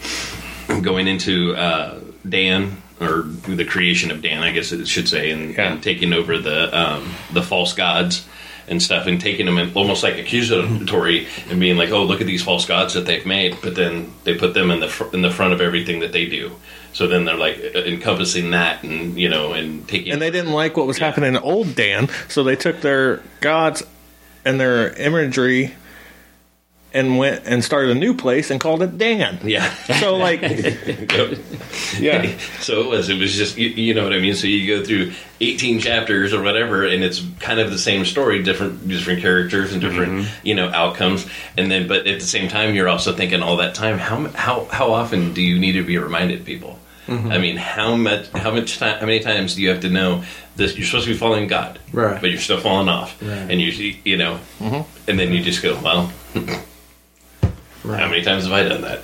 [0.82, 5.54] going into uh dan or the creation of dan i guess it should say and,
[5.56, 5.72] Yeah.
[5.74, 8.28] and taking over the um the false gods
[8.68, 12.28] and stuff and taking them in almost like accusatory and being like oh look at
[12.28, 13.58] these false gods that they've made.
[13.62, 16.26] But then they put them in the fr- in the front of everything that they
[16.26, 16.52] do.
[16.94, 20.78] So then they're like encompassing that and you know and taking And they didn't like
[20.78, 23.84] what was happening in old Dan, so they took their gods
[24.44, 25.74] and their imagery
[26.94, 29.40] and went and started a new place and called it Dan.
[29.44, 30.42] yeah So like,
[32.00, 33.10] yeah, So it was.
[33.10, 34.36] It was just you, you know what I mean.
[34.36, 38.44] So you go through eighteen chapters or whatever, and it's kind of the same story,
[38.44, 40.48] different different characters and different mm-hmm.
[40.48, 41.26] you know outcomes.
[41.58, 43.98] And then, but at the same time, you're also thinking all that time.
[43.98, 46.80] How how how often do you need to be reminded, people?
[47.08, 47.32] Mm-hmm.
[47.32, 50.24] I mean, how much how much time how many times do you have to know
[50.56, 50.78] this?
[50.78, 52.22] You're supposed to be following God, Right.
[52.22, 53.30] But you're still falling off, Right.
[53.50, 55.10] and you you know, mm-hmm.
[55.10, 56.12] and then you just go, well.
[57.84, 59.02] How many times have I done that?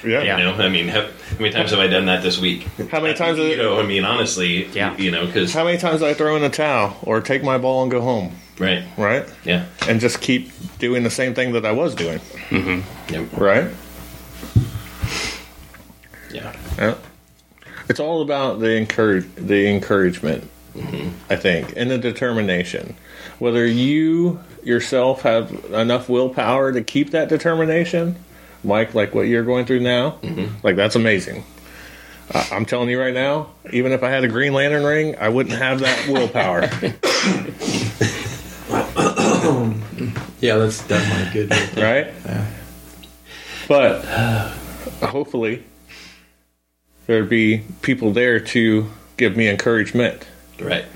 [0.04, 0.38] Yeah.
[0.38, 2.62] You know, I mean, how, how many times have I done that this week?
[2.90, 4.96] How many times You know, I mean, honestly, Yeah.
[4.96, 7.82] you know, because how many times I throw in a towel or take my ball
[7.82, 9.24] and go home, right, right?
[9.44, 12.18] yeah, And just keep doing the same thing that I was doing,
[12.48, 13.12] mm-hmm.
[13.12, 13.70] yeah, right?
[16.32, 16.94] yeah, Yeah.
[17.88, 21.08] It's all about the encourage the encouragement, mm-hmm.
[21.32, 22.94] I think, and the determination.
[23.40, 28.16] Whether you yourself have enough willpower to keep that determination,
[28.64, 30.18] Mike, like what you're going through now,
[30.62, 31.44] like that's amazing.
[32.32, 35.28] I I'm telling you right now, even if I had a Green Lantern ring, I
[35.28, 36.68] wouldn't have that willpower.
[40.40, 41.50] Yeah, that's definitely good.
[41.76, 42.12] right?
[42.24, 42.46] Yeah.
[43.68, 44.02] But
[45.02, 45.64] hopefully,
[47.06, 50.26] there'd be people there to give me encouragement
[50.58, 50.86] right,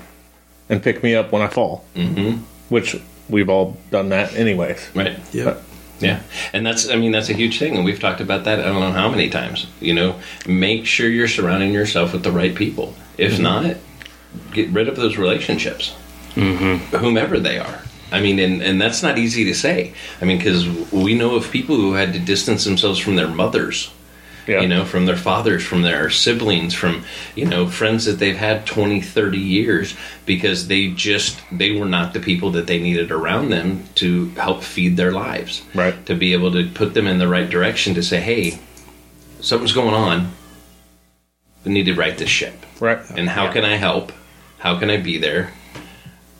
[0.67, 1.85] and pick me up when I fall.
[1.95, 2.37] mm-hmm.
[2.69, 2.95] which
[3.29, 4.89] we've all done that anyways.
[4.95, 5.63] right, Yep.
[5.99, 6.21] yeah,
[6.53, 8.59] and that's, I mean, that's a huge thing, and we've talked about that.
[8.59, 9.67] I don't know how many times.
[9.79, 12.95] You know, make sure you're surrounding yourself with the right people.
[13.17, 13.77] If not,
[14.51, 15.95] get rid of those relationships,
[16.33, 16.95] mm-hmm.
[16.97, 17.81] whomever they are.
[18.11, 19.93] I mean, and, and that's not easy to say.
[20.21, 23.91] I mean, because we know of people who had to distance themselves from their mothers
[24.47, 24.61] Yeah.
[24.61, 27.03] you know from their fathers from their siblings from
[27.35, 29.95] you know friends that they've had 20 30 years
[30.27, 34.61] because they just they were not the people that they needed around them to help
[34.63, 36.05] feed their lives Right.
[36.05, 38.59] to be able to put them in the right direction to say hey
[39.39, 40.31] something's going on
[41.65, 42.99] we need to right this ship right.
[43.17, 43.53] and how Yeah.
[43.53, 44.11] can i help
[44.59, 45.51] how can i be there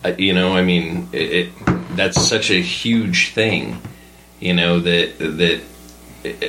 [0.03, 1.49] uh, you know i mean it, it
[1.95, 3.81] that's such a huge thing
[4.39, 5.61] you know that that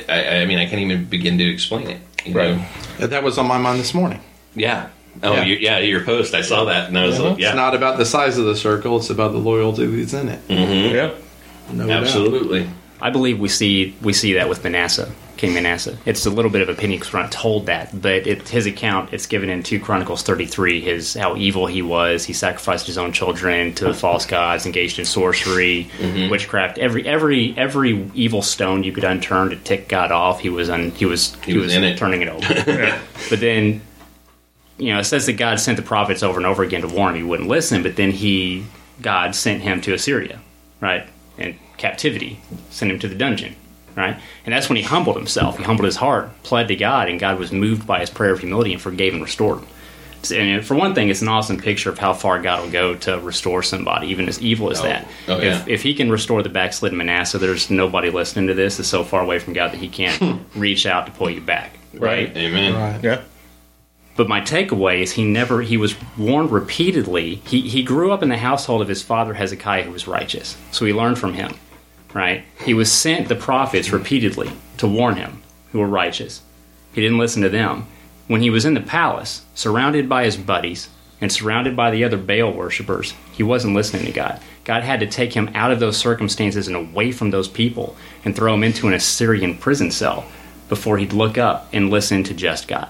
[0.09, 2.57] I, I mean i can't even begin to explain it you Right.
[2.99, 3.07] know?
[3.07, 4.19] That was on my mind this morning.
[4.55, 4.89] yeah
[5.23, 5.43] oh Yeah.
[5.45, 5.57] yeah.
[5.67, 8.05] yeah your post i saw that and i was like yeah It's not about the
[8.05, 10.47] size of the circle; it's about the loyalty that's in it.
[10.47, 10.95] Mm-hmm.
[10.95, 11.11] Yeah.
[11.73, 12.07] No doubt.
[13.01, 15.97] I believe we see we see that with Manasseh, King Manasseh.
[16.05, 19.13] It's a little bit of opinion because we're not told that, but it, his account
[19.13, 20.81] it's given in two Chronicles thirty three.
[20.81, 22.25] His how evil he was.
[22.25, 26.31] He sacrificed his own children to the false gods, engaged in sorcery, mm-hmm.
[26.31, 26.79] witchcraft.
[26.79, 30.91] Every every every evil stone you could unturn to tick God off, he was un,
[30.91, 31.97] he was he, was in it.
[31.97, 32.99] turning it over.
[33.29, 33.81] But then
[34.77, 37.15] you know, it says that God sent the prophets over and over again to warn
[37.15, 38.63] him he wouldn't listen, but then he
[39.01, 40.39] God sent him to Assyria,
[40.81, 41.07] right?
[41.37, 43.55] And captivity, sent him to the dungeon,
[43.95, 44.17] right?
[44.45, 45.57] And that's when he humbled himself.
[45.57, 48.39] He humbled his heart, pled to God, and God was moved by his prayer of
[48.39, 49.63] humility and forgave and restored.
[50.31, 53.19] And for one thing, it's an awesome picture of how far God will go to
[53.19, 54.83] restore somebody, even as evil as Oh.
[54.83, 55.07] that.
[55.27, 55.63] Oh, if, yeah.
[55.67, 59.21] if he can restore the backslidden Manasseh, there's nobody listening to this is so far
[59.21, 60.59] away from God that he can't hmm.
[60.59, 62.35] reach out to pull you back, right?
[62.35, 62.73] Amen.
[62.73, 63.03] Right.
[63.03, 63.21] Yeah.
[64.17, 67.35] But my takeaway is he never he was warned repeatedly.
[67.45, 70.57] He he grew up in the household of his father Hezekiah who was righteous.
[70.71, 71.53] So he learned from him.
[72.13, 72.45] Right?
[72.63, 75.41] He was sent the prophets repeatedly to warn him
[75.71, 76.41] who were righteous.
[76.93, 77.85] He didn't listen to them.
[78.27, 80.89] When he was in the palace, surrounded by his buddies
[81.21, 84.41] and surrounded by the other Baal worshippers, he wasn't listening to God.
[84.63, 88.35] God had to take him out of those circumstances and away from those people and
[88.35, 90.25] throw him into an Assyrian prison cell
[90.69, 92.89] before he'd look up and listen to just God.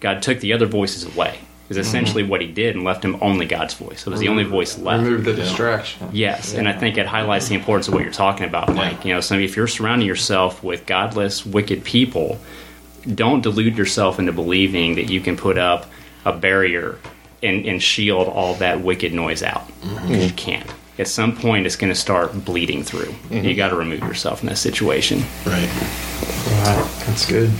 [0.00, 1.38] God took the other voices away.
[1.70, 2.30] Is essentially mm-hmm.
[2.30, 4.06] what he did and left him only God's voice.
[4.06, 5.02] It was the only voice left.
[5.02, 6.10] Remove the distraction.
[6.12, 9.02] Yes, and I think it highlights the importance of what you're talking about, Mike.
[9.02, 12.38] You know, so if you're surrounding yourself with godless, wicked people,
[13.14, 15.86] don't delude yourself into believing that you can put up
[16.26, 16.98] a barrier
[17.42, 19.66] and, and shield all that wicked noise out.
[19.80, 20.14] Mm-hmm.
[20.14, 20.70] You can't.
[20.98, 23.06] At some point, it's going to start bleeding through.
[23.06, 23.44] Mm-hmm.
[23.44, 25.20] You got to remove yourself from that situation.
[25.44, 25.68] Right.
[26.46, 26.90] Right.
[27.06, 27.50] That's good.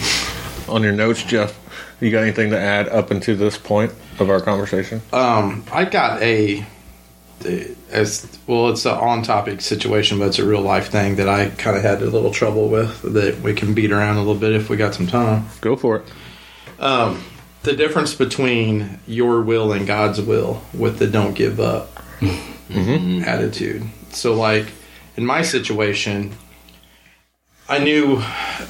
[0.68, 1.58] On your notes, Jeff,
[2.04, 5.00] you got anything to add up until this point of our conversation?
[5.12, 6.64] Um, I got a,
[7.90, 8.70] as well.
[8.70, 12.02] It's an on-topic situation, but it's a real life thing that I kind of had
[12.02, 13.02] a little trouble with.
[13.02, 15.46] That we can beat around a little bit if we got some time.
[15.60, 16.04] Go for it.
[16.78, 17.24] Um,
[17.62, 21.90] the difference between your will and God's will with the don't give up
[22.30, 23.84] attitude.
[24.10, 24.66] So, like
[25.16, 26.34] in my situation,
[27.68, 28.18] I knew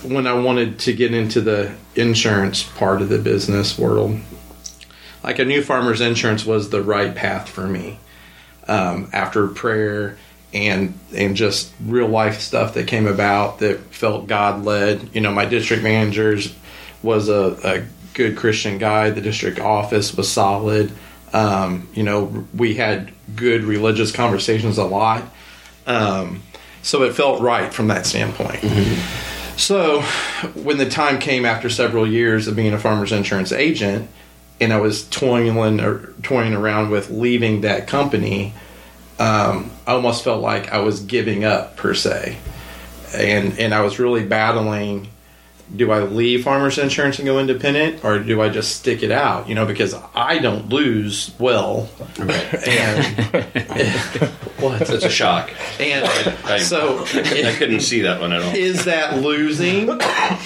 [0.03, 4.21] when I wanted to get into the insurance part of the business world,
[5.23, 7.99] like I knew farmers insurance was the right path for me.
[8.67, 10.17] Um, after prayer
[10.55, 15.11] and and just real life stuff that came about that felt God led.
[15.15, 16.55] You know, my district managers
[17.03, 19.11] was a, a good Christian guy.
[19.11, 20.93] The district office was solid.
[21.33, 25.25] Um, you know, we had good religious conversations a lot.
[25.87, 26.43] Um,
[26.85, 28.63] so it felt right from that standpoint.
[29.57, 30.03] So
[30.55, 34.09] when the time came after several years of being a farmer's insurance agent,
[34.61, 38.53] and I was toiling or toying around with leaving that company,
[39.19, 42.37] um, I almost felt like I was giving up per se,
[43.15, 45.09] and and I was really battling.
[45.75, 49.49] Do I leave farmers insurance and go independent, or do I just stick it out?
[49.49, 53.49] You know, because I don't lose well, and
[54.65, 54.81] what?
[54.81, 55.51] That's a shock.
[55.79, 56.05] And
[56.45, 58.55] I, so I couldn't see that one at all.
[58.55, 59.91] is that losing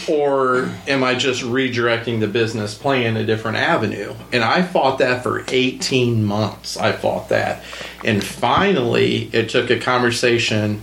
[0.09, 4.15] or am I just redirecting the business plan a different avenue?
[4.33, 6.77] And I fought that for 18 months.
[6.77, 7.63] I fought that.
[8.05, 10.83] And finally, it took a conversation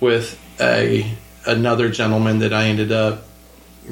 [0.00, 1.10] with a
[1.46, 3.24] another gentleman that I ended up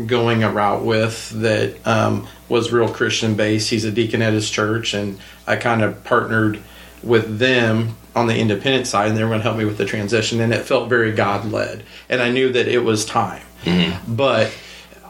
[0.05, 3.71] going a route with that um, was real Christian based.
[3.71, 6.63] He's a deacon at his church, and I kind of partnered
[7.03, 9.85] with them on the independent side, and they were going to help me with the
[9.85, 10.41] transition.
[10.41, 13.43] And it felt very God led, and I knew that it was time.
[14.09, 14.53] But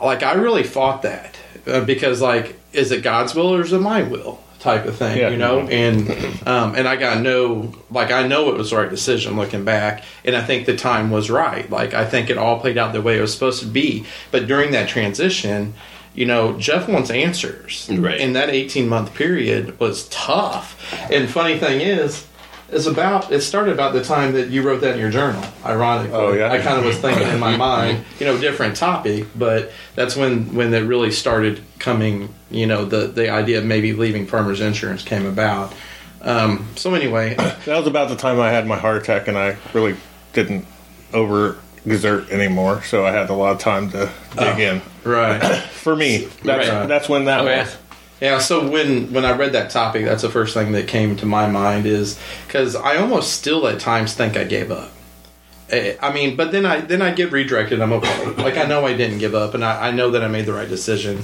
[0.03, 3.81] like, I really fought that uh, because, like, is it God's will or is it
[3.81, 4.43] my will?
[4.59, 5.29] Type of thing, Yeah.
[5.29, 6.11] you know, and
[6.47, 10.03] um, and I got no like I know it was the right decision looking back,
[10.25, 11.71] and I think the time was right.
[11.71, 14.07] Like I think it all played out the way it was supposed to be.
[14.33, 15.75] But during that transition,
[16.15, 18.19] you know, Jeff wants answers, Right.
[18.19, 20.75] And that eighteen month period was tough.
[21.13, 22.27] And funny thing is,
[22.71, 25.43] is about it started about the time that you wrote that in your journal.
[25.65, 26.51] Ironically, Oh, yeah?
[26.51, 30.55] I kind of was thinking in my mind, you know, different topic, but that's when
[30.55, 32.35] when it really started coming.
[32.51, 35.73] You know, the the idea of maybe leaving farmers insurance came about.
[36.23, 37.35] Um, so anyway,
[37.67, 39.97] That was about the time I had my heart attack, and I really
[40.33, 40.65] didn't
[41.15, 44.83] over exert anymore, so I had a lot of time to dig in.
[45.05, 45.41] right.
[45.71, 46.89] For me, that's Right.
[46.89, 47.53] that's when that Oh, was.
[47.53, 47.77] Yeah,
[48.39, 51.47] so when when I read that topic, that's the first thing that came to my
[51.49, 54.91] mind is because I almost still at times think I gave up.
[55.71, 57.81] Eh, I mean, but then I then I get redirected.
[57.81, 58.27] I'm okay.
[58.43, 60.53] Like I know I didn't give up, and I, I know that I made the
[60.55, 61.23] right decision.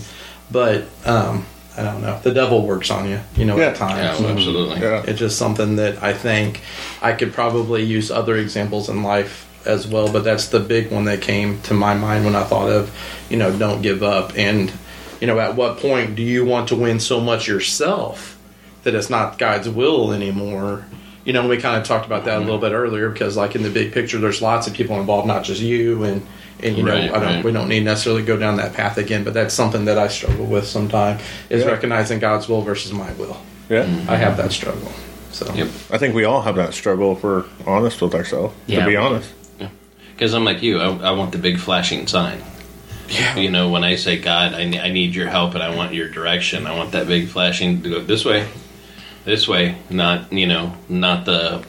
[0.51, 1.47] But um,
[1.79, 2.19] I don't know.
[2.23, 3.69] The devil works on you, you know, Yeah.
[3.69, 3.99] at times.
[3.99, 4.81] Yeah, well, absolutely.
[4.81, 5.03] Yeah.
[5.07, 6.61] It's just something that I think
[7.01, 11.05] I could probably use other examples in life as well, but that's the big one
[11.05, 12.91] that came to my mind when I thought of,
[13.31, 14.33] you know, don't give up.
[14.37, 14.71] And,
[15.23, 18.37] you know, at what point do you want to win so much yourself
[18.83, 20.85] that it's not God's will anymore?
[21.25, 22.65] You know, we kind of talked about that a little mm-hmm.
[22.65, 25.61] bit earlier because, like, in the big picture, there's lots of people involved, not just
[25.61, 26.03] you.
[26.03, 26.27] And,
[26.61, 27.45] and you know, Right, I don't, right.
[27.45, 30.45] we don't need necessarily go down that path again, but that's something that I struggle
[30.45, 31.71] with sometimes is Yeah.
[31.71, 33.41] recognizing God's will versus my will.
[33.71, 34.91] Yeah, I have that struggle.
[35.31, 35.69] So Yep.
[35.93, 38.57] I think we all have that struggle if we're honest with ourselves.
[38.67, 38.81] Yeah.
[38.81, 39.31] To be honest,
[40.15, 42.43] Because I'm like you, I, I want the big flashing sign.
[43.09, 43.37] Yeah.
[43.37, 46.09] You know, when I say, God, I, I need your help and I want your
[46.09, 48.49] direction, I want that big flashing to go this way,
[49.25, 51.65] this way, not, you know, not the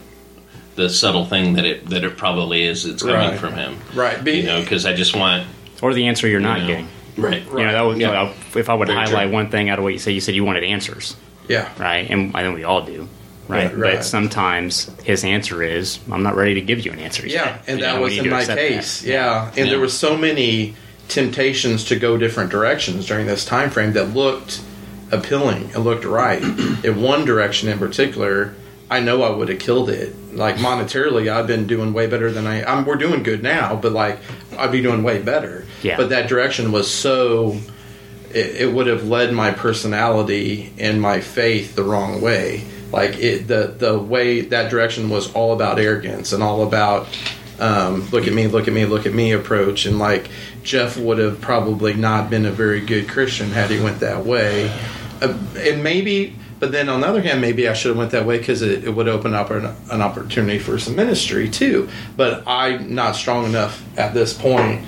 [0.75, 3.39] the subtle thing that it that it probably is that's coming Right.
[3.39, 3.77] from him.
[3.93, 4.23] Right.
[4.23, 5.45] Be, You know, because I just want.
[5.81, 6.87] Or the answer you're not know, getting.
[7.17, 7.43] Right.
[7.45, 8.33] You know, that was, Yeah.
[8.55, 9.33] if I would Very highlight true.
[9.33, 11.15] one thing out of what you said, you said you wanted answers,
[11.47, 11.69] yeah.
[11.77, 12.09] right?
[12.09, 13.07] And I think we all do,
[13.47, 13.65] right?
[13.65, 13.95] Right, right.
[13.97, 17.77] But sometimes his answer is, "I'm not ready to give you an answer." Yeah, and
[17.79, 19.01] You that know, was in my case.
[19.01, 19.07] that.
[19.07, 19.65] Yeah, and Yeah.
[19.65, 20.73] there were so many
[21.07, 24.63] temptations to go different directions during this time frame that looked
[25.11, 26.41] appealing and looked right.
[26.83, 28.55] in one direction in particular,
[28.89, 30.15] I know I would have killed it.
[30.35, 32.63] Like monetarily, I've been doing way better than I.
[32.63, 34.19] I'm, we're doing good now, but like
[34.57, 35.65] I'd be doing way better.
[35.81, 35.97] Yeah.
[35.97, 37.57] But that direction was so.
[38.29, 42.65] It, it would have led my personality and my faith the wrong way.
[42.91, 47.07] Like it, the the way that direction was all about arrogance and all about
[47.59, 49.85] um, look at me, look at me, look at me approach.
[49.85, 50.29] And like
[50.63, 54.69] Jeff would have probably not been a very good Christian had he went that way.
[55.21, 58.25] Uh, and maybe, but then on the other hand, maybe I should have went that
[58.25, 61.89] way because it, it would open up an, an opportunity for some ministry too.
[62.17, 64.85] But I'm not strong enough at this point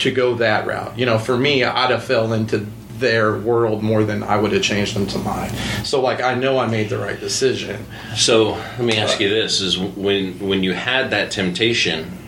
[0.00, 0.98] to go that route.
[0.98, 2.66] You know, for me, I'd have fell into
[2.98, 5.50] their world more than I would have changed them to mine.
[5.84, 7.84] So like I know I made the right decision.
[8.14, 12.18] So let me ask you this: Is when when you had that temptation,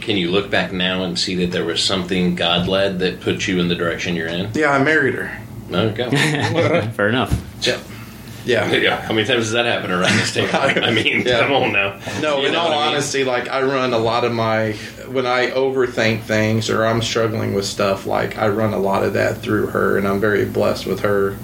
[0.00, 3.46] can you look back now and see that there was something God led that put
[3.46, 4.50] you in the direction you're in?
[4.54, 5.38] Yeah, I married her.
[5.72, 6.90] Okay.
[6.96, 7.32] Fair enough.
[7.60, 7.80] Yeah.
[8.44, 8.70] Yeah.
[8.72, 9.00] Yeah.
[9.00, 10.50] How many times does that happen around this table?
[10.54, 11.40] I mean, Yeah.
[11.40, 11.98] come on now.
[12.20, 12.94] No, You in all I mean?
[12.94, 14.72] honesty, like I run a lot of my
[15.08, 19.12] when I overthink things or I'm struggling with stuff, like I run a lot of
[19.12, 21.36] that through her, and I'm very blessed with her.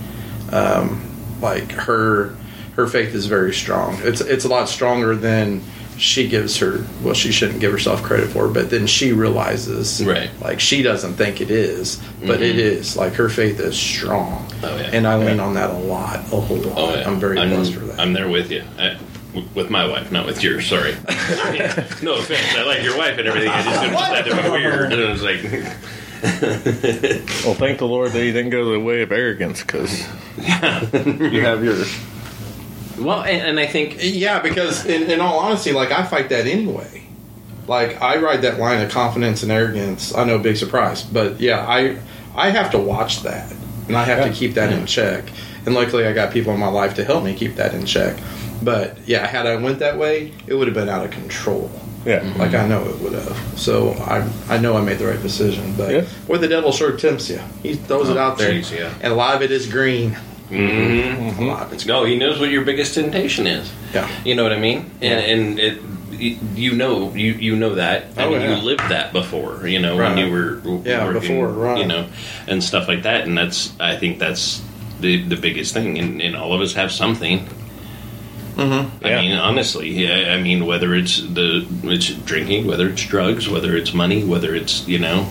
[0.50, 1.04] Um,
[1.40, 2.34] like her,
[2.76, 3.98] her faith is very strong.
[4.02, 5.62] It's it's a lot stronger than
[5.98, 6.84] she gives her.
[7.02, 10.30] Well, she shouldn't give herself credit for, but then she realizes, Right.
[10.40, 12.96] Like she doesn't think it is, but it is.
[12.96, 14.64] Like her faith is strong, Mm-hmm.
[14.64, 14.90] Oh, yeah.
[14.92, 16.74] and I lean on that a lot, a whole lot.
[16.78, 17.08] Oh, yeah.
[17.08, 18.00] I'm very I'm, blessed for that.
[18.00, 18.62] I'm there with you.
[18.78, 18.98] I,
[19.34, 20.66] w- with my wife, not with yours.
[20.66, 20.92] Sorry.
[22.02, 22.54] no offense.
[22.56, 23.50] I like your wife and everything.
[23.50, 24.92] I just didn't want that to be weird.
[24.92, 25.42] And I was like,
[27.44, 30.00] Well, thank the Lord that you didn't go the way of arrogance because
[30.38, 31.94] you have yours.
[32.98, 36.46] Well, and, and I think Yeah, because in, in all honesty, like I fight that
[36.46, 37.04] anyway.
[37.66, 40.14] Like I ride that line of confidence and arrogance.
[40.14, 41.98] I know, big surprise, but yeah, I
[42.34, 43.52] I have to watch that,
[43.88, 45.24] and I have to keep that in check.
[45.66, 48.16] And luckily, I got people in my life to help me keep that in check.
[48.62, 51.70] But yeah, had I went that way, it would have been out of control.
[52.06, 52.22] Yeah.
[52.38, 53.36] Like I know it would have.
[53.58, 55.74] So I I know I made the right decision.
[55.76, 56.00] But Yeah.
[56.26, 58.94] where the devil sure tempts you, he throws oh, it Oh, out there, jeez, yeah.
[59.02, 60.16] and a lot of it is green.
[60.50, 61.38] Mhm.
[61.38, 63.70] A lot of it's no, he knows what your biggest temptation is.
[63.94, 64.08] yeah.
[64.24, 64.90] You know what I mean?
[65.00, 65.78] And, and it,
[66.56, 68.06] you know, you you know that.
[68.16, 68.56] I Oh, mean, yeah.
[68.56, 69.68] you lived that before.
[69.68, 71.78] You know, when you were Yeah, working, before, right.
[71.78, 72.06] You know,
[72.48, 73.26] and stuff like that.
[73.26, 74.60] And that's I think that's
[75.00, 75.98] the the biggest thing.
[75.98, 77.46] And, and all of us have something.
[78.56, 79.04] Mm-hmm.
[79.06, 79.20] I Yeah.
[79.20, 83.94] mean, honestly, yeah, I mean, whether it's the it's drinking, whether it's drugs, whether it's
[83.94, 85.26] money, whether it's you know,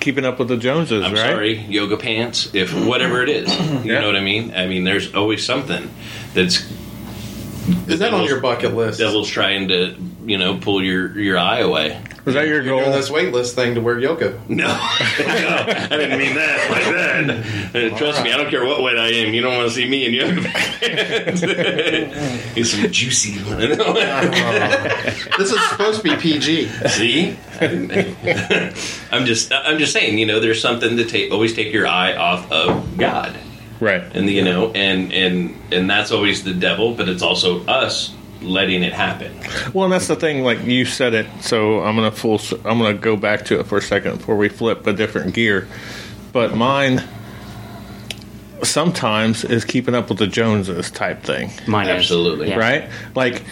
[0.00, 1.20] Keeping up with the Joneses, I'm right?
[1.32, 4.00] sorry, yoga pants, if whatever it is, you Yeah.
[4.00, 4.52] know what I mean.
[4.56, 5.90] I mean, there's always something
[6.34, 6.64] that's
[7.86, 8.98] Is that on your bucket list?
[8.98, 12.00] devil's trying to you know pull your your eye away.
[12.26, 12.92] Was that your You're doing goal?
[12.92, 14.38] this wait list thing to wear yoga.
[14.48, 16.84] No, no, I didn't mean that like
[17.74, 17.92] that.
[17.94, 19.32] Uh, Trust me, I don't care what weight I am.
[19.32, 21.42] You don't want to see me in yoga pants.
[22.56, 23.38] It's some juicy.
[25.38, 26.68] This is supposed to be PG.
[26.88, 27.36] see,
[29.10, 30.18] I'm just I'm just saying.
[30.18, 31.32] You know, there's something to take.
[31.32, 33.36] Always take your eye off of God.
[33.80, 34.02] Right.
[34.14, 38.82] and you know and and and that's always the devil but it's also us letting
[38.82, 39.32] it happen
[39.74, 40.42] Well, and that's the thing.
[40.44, 42.40] Like you said it, so I'm gonna full.
[42.64, 45.68] I'm gonna go back to it for a second before we flip a different gear.
[46.32, 47.02] But mine
[48.62, 51.88] sometimes is keeping up with the Joneses type thing, Mine.
[51.88, 52.48] Absolutely.
[52.48, 52.56] Yeah.
[52.56, 52.88] right?
[53.14, 53.42] Like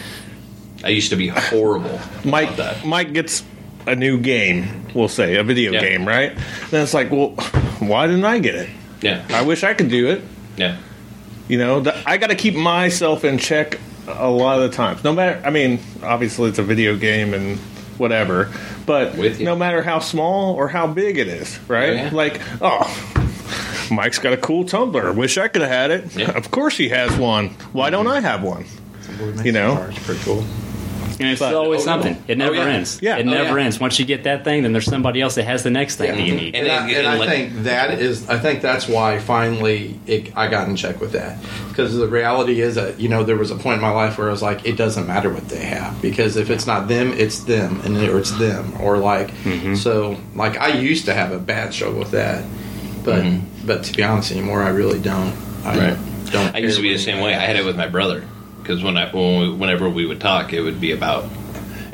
[0.85, 2.49] i used to be horrible Mike.
[2.55, 3.43] about that Mike gets
[3.87, 4.87] a new game.
[4.95, 5.81] We'll say a video Yeah.
[5.81, 6.37] game, right?
[6.71, 7.31] Then it's like, well,
[7.81, 8.69] why didn't I get it?
[9.01, 10.23] yeah I wish I could do it.
[10.57, 10.77] yeah
[11.49, 13.79] You know, the, I got to keep myself in check
[14.17, 15.05] a lot of the times.
[15.05, 17.59] No matter, I mean, obviously it's a video game and
[17.99, 18.53] whatever,
[18.87, 21.91] but With no matter how small or how big it is, right?
[21.91, 22.11] Oh, yeah.
[22.13, 25.13] Like, oh, Mike's got a cool tumbler.
[25.13, 26.17] Wish I could have had it.
[26.17, 26.31] Yeah.
[26.37, 27.51] Of course he has one.
[27.73, 28.65] Why don't I have one?
[29.45, 29.89] You know?
[29.91, 30.45] it's pretty cool.
[31.21, 32.17] And it's But- always Oh, something.
[32.29, 32.67] It never Oh, yeah.
[32.69, 32.99] ends.
[33.03, 33.17] Yeah.
[33.17, 33.65] It Oh, never yeah.
[33.65, 33.81] ends.
[33.81, 36.23] Once you get that thing, then there's somebody else that has the next thing that
[36.23, 36.55] you need.
[36.55, 39.99] And And, I, and I and like- think that is, I think that's why finally
[40.07, 41.39] it, I got in check with that.
[41.69, 44.29] Because the reality is that, you know, there was a point in my life where
[44.29, 46.01] I was like, it doesn't matter what they have.
[46.01, 47.81] Because if it's not them, it's them.
[47.85, 48.75] And or it's them.
[48.81, 49.75] Or like, Mm-hmm.
[49.75, 52.45] so, like, I used to have a bad struggle with that.
[53.05, 53.25] But,
[53.67, 55.33] but to be honest anymore, I really don't.
[55.65, 55.79] I Mm-hmm.
[55.81, 56.33] Right.
[56.33, 56.55] don't.
[56.55, 57.35] I used to be the same way.
[57.35, 58.23] I had it with my brother
[58.69, 61.25] because when I when we, whenever we would talk, it would be about,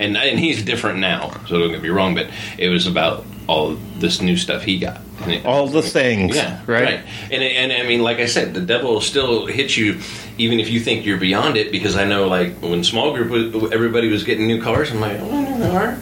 [0.01, 1.31] and and he's different now.
[1.47, 5.01] So don't get me wrong, but it was about all this new stuff he got.
[5.23, 7.05] And it- All the things, yeah, right?
[7.31, 10.01] And and I mean, like I said, the devil still hits you,
[10.37, 11.71] even if you think you're beyond it.
[11.71, 14.91] Because I know, like when small group, was, everybody was getting new cars.
[14.91, 15.63] I'm like, I want a mm-hmm.
[15.63, 15.99] new car.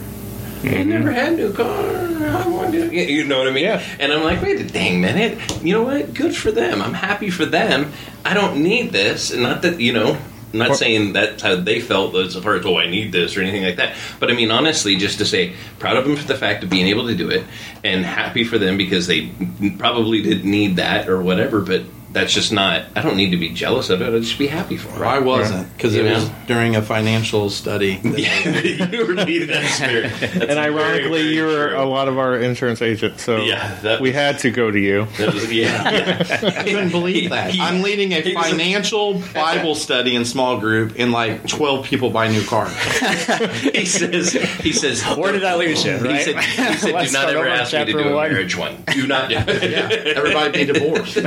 [0.65, 1.67] I never had a new car.
[1.67, 3.65] I want to, you know what I mean?
[3.65, 3.83] Yeah.
[3.99, 5.37] And I'm like, wait a dang minute.
[5.61, 6.13] You know what?
[6.13, 6.81] Good for them.
[6.81, 7.91] I'm happy for them.
[8.23, 9.31] I don't need this.
[9.31, 10.17] And not that, you know,
[10.53, 13.41] I'm not saying that's how they felt as far as, oh, I need this or
[13.41, 13.95] anything like that.
[14.19, 16.87] But I mean, honestly, just to say, proud of them for the fact of being
[16.87, 17.43] able to do it
[17.83, 19.31] and happy for them because they
[19.79, 21.59] probably didn't need that or whatever.
[21.61, 21.83] But
[22.13, 24.05] that's just not, I don't need to be jealous of it.
[24.13, 26.35] I'll just be happy for Well, I wasn't because You it was know?
[26.47, 27.97] during a financial study.
[27.97, 30.11] that- Yeah, you were needed that spirit.
[30.19, 31.79] That's And ironically, very, very you were true.
[31.81, 35.05] a lot of our insurance agents, so Yeah, that we had to go to you.
[35.17, 36.17] That was- yeah.
[36.29, 37.55] I couldn't believe that.
[37.59, 42.09] I'm leading a He was- financial Bible study in small group, and like 12 people
[42.11, 42.73] buy new cars.
[43.73, 45.97] he says he says Where did I lose you?
[45.97, 46.21] He Right?
[46.23, 48.15] said, he said Let's do not start ever over ask me to chapter do a
[48.15, 48.29] one.
[48.31, 48.83] marriage one.
[48.91, 49.31] Do not.
[49.31, 51.17] Yeah, everybody be divorced.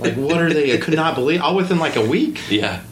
[0.00, 0.74] Like, what are they?
[0.74, 1.40] I could not believe.
[1.42, 2.40] All within like a week.
[2.50, 2.82] Yeah.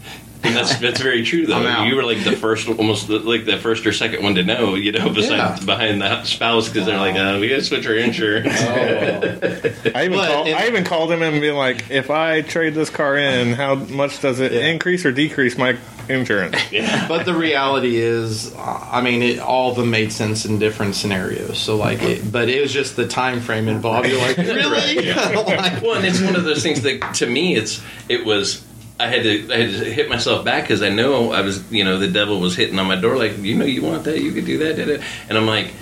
[0.44, 1.82] And that's that's very true though.
[1.84, 4.92] You were like the first, almost like the first or second one to know, you
[4.92, 5.66] know, besides Yeah.
[5.66, 8.46] behind the spouse because they're like, uh, we got to switch our insurance.
[8.62, 12.74] I even But called, it- I even called him and be like, if I trade
[12.74, 14.66] this car in, how much does it Yeah.
[14.66, 15.76] increase or decrease my
[16.08, 16.56] insurance?
[17.08, 20.94] But the reality is, uh, I mean, it, all of them made sense in different
[20.94, 21.58] scenarios.
[21.58, 24.08] So like, it, but it was just the time frame involved.
[24.08, 25.12] You're like, really?
[25.14, 28.62] Like, Well, and it's one of those things that to me, it's it was.
[29.00, 31.84] I had to I had to hit myself back because I know I was you
[31.84, 34.32] know the devil was hitting on my door like you know you want that you
[34.32, 35.02] could do that, da, da.
[35.28, 35.72] and I'm like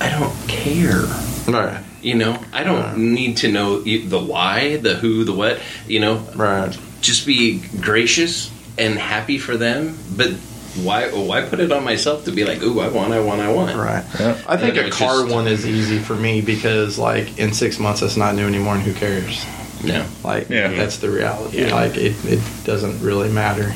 [0.00, 1.02] I don't care.
[1.46, 5.60] right, You know, I don't need to know e- the why, the who, the what.
[5.86, 6.76] You know, right.
[7.00, 9.96] just be gracious and happy for them.
[10.16, 10.30] But
[10.82, 11.10] why?
[11.10, 13.76] Why put it on myself to be like, ooh, I want, I want, I want.
[13.76, 14.04] Right.
[14.18, 14.36] Yeah.
[14.48, 18.02] I think a car just- one is easy for me because, like, in six months,
[18.02, 19.44] it's not new anymore, and who cares?
[19.88, 20.06] No.
[20.22, 20.68] Like, Yeah.
[20.68, 21.58] that's the reality.
[21.62, 21.74] Yeah.
[21.74, 23.74] Like, it, it doesn't really matter.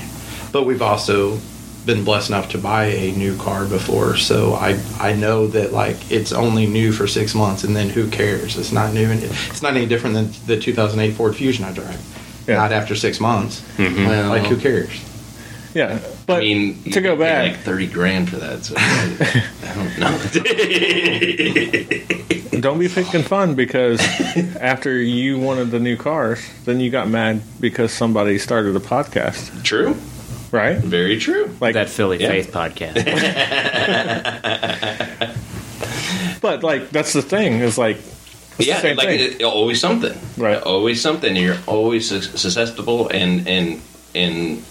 [0.52, 1.38] But we've also
[1.86, 5.96] been blessed enough to buy a new car before, so I I know that like
[6.10, 8.58] it's only new for six months, and then who cares?
[8.58, 11.98] It's not new, and it's not any different than the 2008 Ford Fusion I drive.
[12.46, 12.56] Yeah.
[12.56, 13.62] Not after six months.
[13.78, 14.90] Well, Like, who cares?
[15.74, 18.64] Yeah, but I mean, to go pay back, like thirty grand for that.
[18.64, 19.98] So I, I don't
[22.54, 22.60] know.
[22.60, 24.00] don't be picking fun because
[24.56, 29.62] after you wanted the new cars, then you got mad because somebody started a podcast,
[29.62, 29.94] true.
[30.52, 30.78] right?
[30.78, 31.50] Very true.
[31.60, 32.28] Like that Philly Yeah.
[32.30, 32.96] Faith podcast.
[36.40, 37.96] But like that's the thing is like
[38.58, 40.16] it's yeah, the like it, always something.
[40.36, 40.60] Right.
[40.62, 41.34] Always something.
[41.36, 43.80] You're always sus- susceptible, and and
[44.14, 44.62] and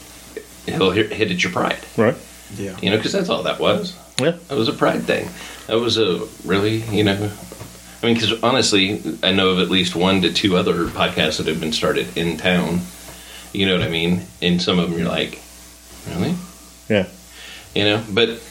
[0.76, 1.80] he'll hit, hit at your pride.
[1.98, 2.16] right?
[2.56, 2.78] Yeah.
[2.82, 3.96] You know, because that's all that was.
[4.20, 4.32] Yeah.
[4.48, 5.30] That was a pride thing.
[5.68, 7.32] That was a really, you know.
[8.02, 11.48] I mean, because honestly, I know of at least one to two other podcasts that
[11.48, 12.82] have been started in town.
[13.54, 14.24] You know what I mean?
[14.42, 15.42] And some of them you're like,
[16.08, 16.36] really?
[16.90, 17.08] Yeah.
[17.76, 18.42] You know, but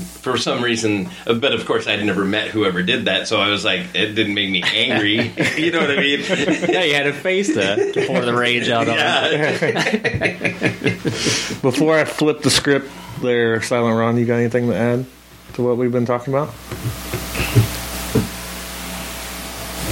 [0.00, 3.64] for some reason, but of course, I'd never met whoever did that, so I was
[3.64, 5.32] like, it didn't make me angry.
[5.56, 6.20] you know what I mean?
[6.68, 8.96] yeah, you had a face to, to pour the rage out on.
[8.96, 9.50] Yeah.
[11.62, 12.90] Before I flip the script,
[13.20, 15.06] there, Silent Ron, you got anything to add
[15.54, 16.48] to what we've been talking about?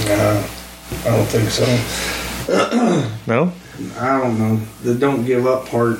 [0.07, 0.47] Uh,
[1.05, 1.65] I don't think so.
[3.27, 3.53] No.
[3.97, 4.57] I don't know.
[4.83, 5.99] The don't give up part.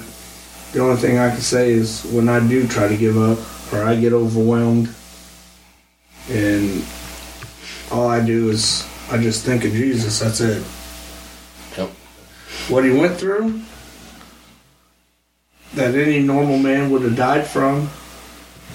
[0.73, 3.37] The only thing I can say is when I do try to give up
[3.71, 4.93] or I get overwhelmed,
[6.29, 6.83] and
[7.91, 10.19] all I do is I just think of Jesus.
[10.19, 10.63] That's it.
[11.77, 11.89] Yep.
[12.69, 13.61] What he went through,
[15.73, 17.89] that any normal man would have died from,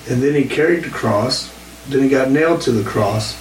[0.08, 1.52] and then he carried the cross.
[1.88, 3.36] Then he got nailed to the cross.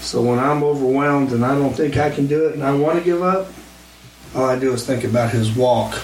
[0.00, 2.98] So when I'm overwhelmed and I don't think I can do it and I want
[2.98, 3.48] to give up,
[4.34, 6.00] all I do is think about his walk.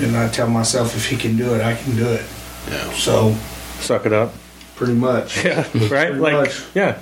[0.00, 2.26] And I tell myself if he can do it, I can do it.
[2.68, 2.92] Yeah.
[2.92, 3.36] So
[3.80, 4.32] Suck it up.
[4.76, 5.36] pretty much.
[5.44, 5.56] Yeah.
[5.74, 5.88] Right.
[6.10, 6.62] Pretty like much.
[6.74, 6.98] yeah.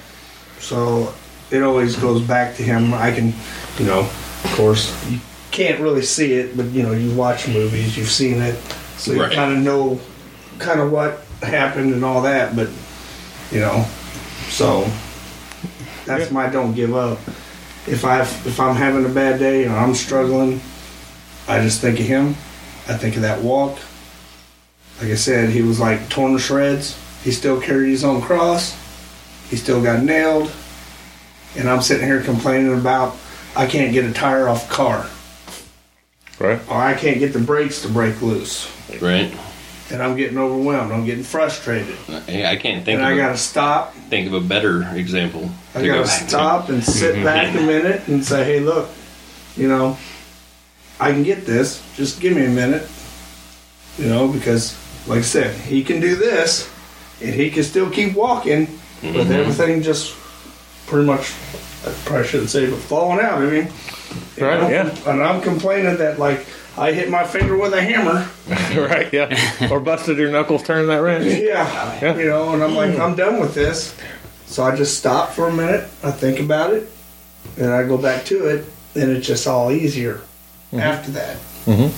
[0.58, 1.12] So
[1.50, 2.94] it always goes back to him.
[2.94, 3.32] I can,
[3.78, 5.18] you know, of course, you
[5.50, 8.56] can't really see it, but you know, you watch movies, you've seen it,
[8.96, 9.32] so you Right.
[9.32, 10.00] kind of know
[10.58, 12.68] kind of what happened and all that, but
[13.50, 13.84] you know,
[14.48, 14.88] so
[16.06, 17.18] that's my don't give up.
[17.86, 20.60] If I if I'm having a bad day or I'm struggling,
[21.48, 22.30] I just think of him.
[22.88, 23.78] I think of that walk.
[25.00, 26.98] Like I said, he was like torn to shreds.
[27.22, 28.76] He still carried his own cross.
[29.50, 30.50] He still got nailed.
[31.56, 33.16] And I'm sitting here complaining about
[33.56, 35.06] I can't get a tire off a car
[36.40, 36.60] Right.
[36.68, 38.68] or I can't get the brakes to break loose.
[39.00, 39.32] Right.
[39.90, 40.90] And I'm getting overwhelmed.
[40.92, 41.96] I'm getting frustrated.
[42.08, 43.94] Uh, hey, I can't think And of I a, got to stop.
[44.10, 45.48] think of a better example.
[45.74, 46.28] I got go to back to.
[46.28, 48.88] stop and sit back a minute and say, hey, look,
[49.56, 49.96] you know,
[50.98, 51.82] I can get this.
[51.96, 52.88] Just give me a minute.
[53.98, 54.76] You know, because,
[55.06, 56.70] like I said, he can do this
[57.20, 60.14] and he can still keep walking with everything just
[60.86, 61.32] pretty much,
[61.86, 63.38] I probably shouldn't say, but falling out.
[63.42, 63.68] I mean,
[64.38, 65.10] Right, and I'm- yeah.
[65.12, 66.46] And I'm complaining that, like,
[66.76, 68.28] I hit my finger with a hammer.
[68.80, 69.12] right.
[69.12, 69.68] Yeah.
[69.70, 71.26] or busted your knuckles turning that wrench.
[71.26, 72.16] Yeah, Yeah.
[72.16, 73.94] you know, and I'm like, I'm done with this.
[74.46, 75.88] So I just stop for a minute.
[76.02, 76.90] I think about it,
[77.56, 80.20] and I go back to it, and it's just all easier
[80.72, 81.36] after that.
[81.66, 81.90] Mhm.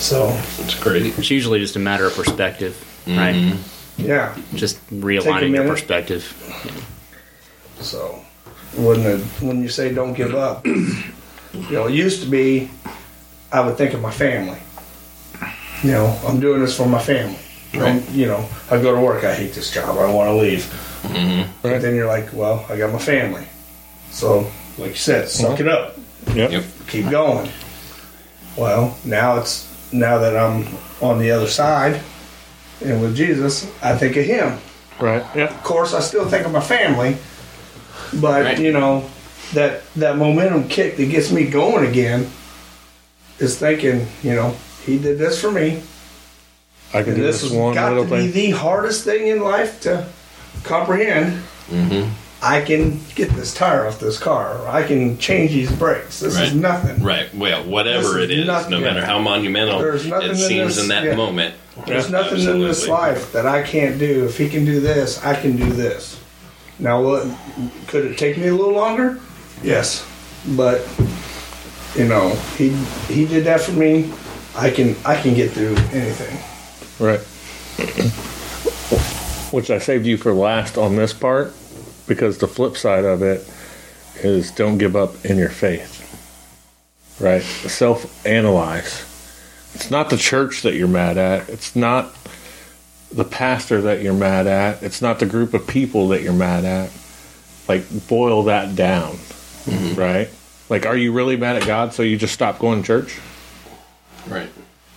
[0.00, 0.28] So
[0.64, 1.04] It's great.
[1.06, 2.74] It's usually just a matter of perspective,
[3.06, 3.54] right?
[3.98, 5.68] yeah, Just realigning your minute.
[5.68, 6.24] perspective.
[7.80, 8.24] so
[8.76, 11.02] when the, when you say don't give up, you
[11.70, 12.70] know, it used to be
[13.52, 14.58] I would think of my family.
[15.82, 17.38] You know, I'm doing this for my family.
[17.74, 18.08] Right.
[18.10, 19.24] You know, I go to work.
[19.24, 19.96] I hate this job.
[19.98, 20.64] I want to leave.
[21.02, 21.50] Mm-hmm.
[21.62, 23.46] But then you're like, well, I got my family.
[24.10, 25.96] So, like you said, suck it up.
[26.34, 26.50] Yep.
[26.52, 26.64] Yep.
[26.88, 27.50] Keep going.
[28.56, 30.66] Well, now it's now that I'm
[31.00, 32.00] on the other side
[32.84, 34.58] and with Jesus, I think of him.
[35.00, 35.24] Right.
[35.34, 35.44] Yeah.
[35.44, 37.16] Of course, I still think of my family,
[38.20, 38.58] but Right.
[38.58, 39.08] you know
[39.54, 42.30] that that momentum kick that gets me going again
[43.38, 45.82] is thinking, you know, he did this for me.
[46.92, 49.40] I can And do this this one got little to be the hardest thing in
[49.40, 50.06] life to
[50.64, 51.42] comprehend.
[51.70, 52.10] Mm-hmm.
[52.42, 56.20] I can get this tire off this car, or I can change these brakes.
[56.20, 57.02] This is nothing.
[57.02, 57.32] Right.
[57.34, 60.36] Well, whatever This it is is, nothing- no matter how monumental There's nothing it in
[60.36, 61.14] seems this- in that yeah.
[61.16, 61.54] moment.
[61.86, 64.24] There's Yeah, nothing in this life that I can't do.
[64.24, 66.16] If he can do this, I can do this.
[66.78, 67.26] Now, what
[67.88, 69.18] could it take me a little longer?
[69.62, 70.02] Yes,
[70.46, 70.80] but
[71.94, 72.70] you know, he
[73.08, 74.10] he did that for me.
[74.56, 76.38] I can I can get through anything.
[76.98, 77.20] Right.
[79.52, 81.52] Which I saved you for last on this part
[82.10, 83.48] because the flip side of it
[84.16, 85.96] is don't give up in your faith.
[87.20, 87.40] Right?
[87.40, 89.06] Self analyze.
[89.74, 91.48] It's not the church that you're mad at.
[91.48, 92.12] It's not
[93.12, 94.82] the pastor that you're mad at.
[94.82, 96.90] It's not the group of people that you're mad at.
[97.68, 99.12] Like, boil that down.
[99.12, 99.94] Mm-hmm.
[99.94, 100.30] Right?
[100.68, 103.20] Like, are you really mad at God so you just stop going to church?
[104.26, 104.50] Right.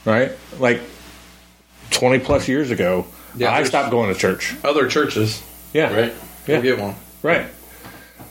[0.03, 0.31] Right?
[0.57, 0.81] Like,
[1.91, 3.05] 20 plus years ago,
[3.35, 4.55] Yeah, I stopped going to church.
[4.63, 5.43] Other churches,
[5.73, 5.93] Yeah.
[5.93, 6.13] Right.
[6.47, 6.55] Yeah.
[6.55, 6.61] yeah.
[6.61, 6.95] get one.
[7.21, 7.47] Right.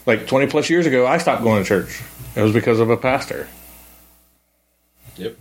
[0.07, 2.03] Like 20 plus years ago, I stopped going to church.
[2.35, 3.49] It was because of a pastor.
[5.17, 5.37] Yep.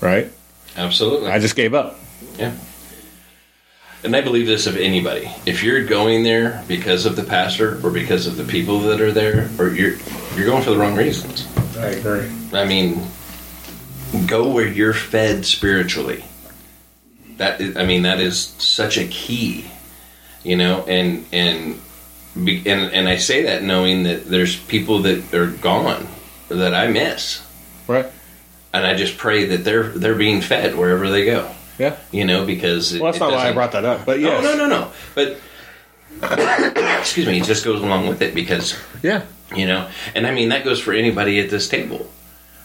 [0.00, 0.30] Right?
[0.76, 1.30] Absolutely.
[1.30, 1.98] I just gave up.
[2.38, 2.54] Yeah.
[4.04, 5.30] And I believe this of anybody.
[5.44, 9.10] If you're going there because of the pastor or because of the people that are
[9.10, 9.96] there, or you're
[10.36, 11.48] you're going for the wrong reasons.
[11.76, 12.30] I agree.
[12.52, 13.02] I mean,
[14.26, 16.24] go where you're fed spiritually.
[17.38, 19.68] That is, I mean, that is such a key,
[20.42, 21.80] you know, and and
[22.42, 26.06] be, and and I say that knowing that there's people that are gone
[26.48, 27.44] that I miss,
[27.86, 28.06] Right?
[28.72, 31.96] and I just pray that they're they're being fed wherever they go, Yeah.
[32.12, 34.04] you know, because it, Well, that's it not why I brought that up.
[34.06, 34.42] But yes.
[34.42, 34.92] no, no, no, no.
[35.14, 35.38] But
[37.00, 39.22] excuse me, it just goes along with it because Yeah.
[39.54, 42.08] you know, and I mean that goes for anybody at this table.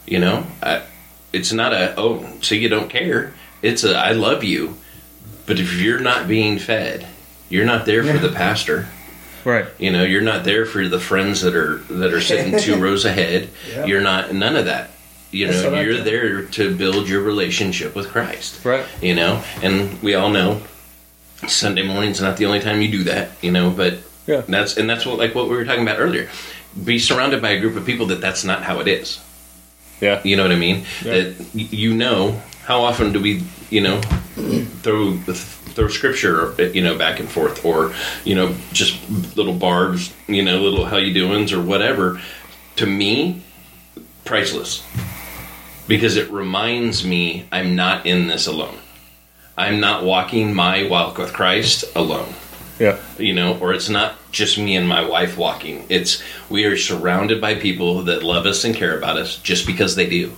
[0.05, 0.83] You know, I,
[1.31, 3.33] it's not a oh, so you don't care.
[3.61, 4.77] It's a I love you,
[5.45, 7.07] but if you're not being fed,
[7.49, 8.87] you're not there for the pastor.
[9.45, 9.65] Right.
[9.77, 13.03] You know, you're not there for the friends that are that are sitting two rows
[13.05, 13.49] ahead.
[13.69, 13.85] Yeah.
[13.85, 14.89] You're not none of that.
[15.31, 16.05] You That's know, you're think.
[16.05, 18.85] there to build your relationship with Christ Right.
[19.01, 20.61] you know and we all know
[21.47, 24.41] sunday morning's not the only time you do that you know but Yeah.
[24.47, 26.29] that's and that's what like what we were talking about earlier
[26.85, 29.19] be surrounded by a group of people that that's not how it is
[30.01, 30.21] Yeah.
[30.23, 31.13] you know what i mean Yeah.
[31.13, 33.41] that you know how often do we
[33.71, 33.99] you know
[34.83, 35.13] throw
[35.73, 37.93] throw scripture you know back and forth or
[38.23, 38.97] you know just
[39.35, 42.21] little barbs you know little how you doings or whatever
[42.75, 43.41] to me
[44.25, 44.83] priceless
[45.87, 48.77] because it reminds me I'm not in this alone.
[49.57, 52.33] I'm not walking my walk with Christ alone,
[52.79, 52.97] Yeah.
[53.19, 55.85] you know, or it's not just me and my wife walking.
[55.89, 59.95] It's we are surrounded by people that love us and care about us just because
[59.95, 60.31] they do,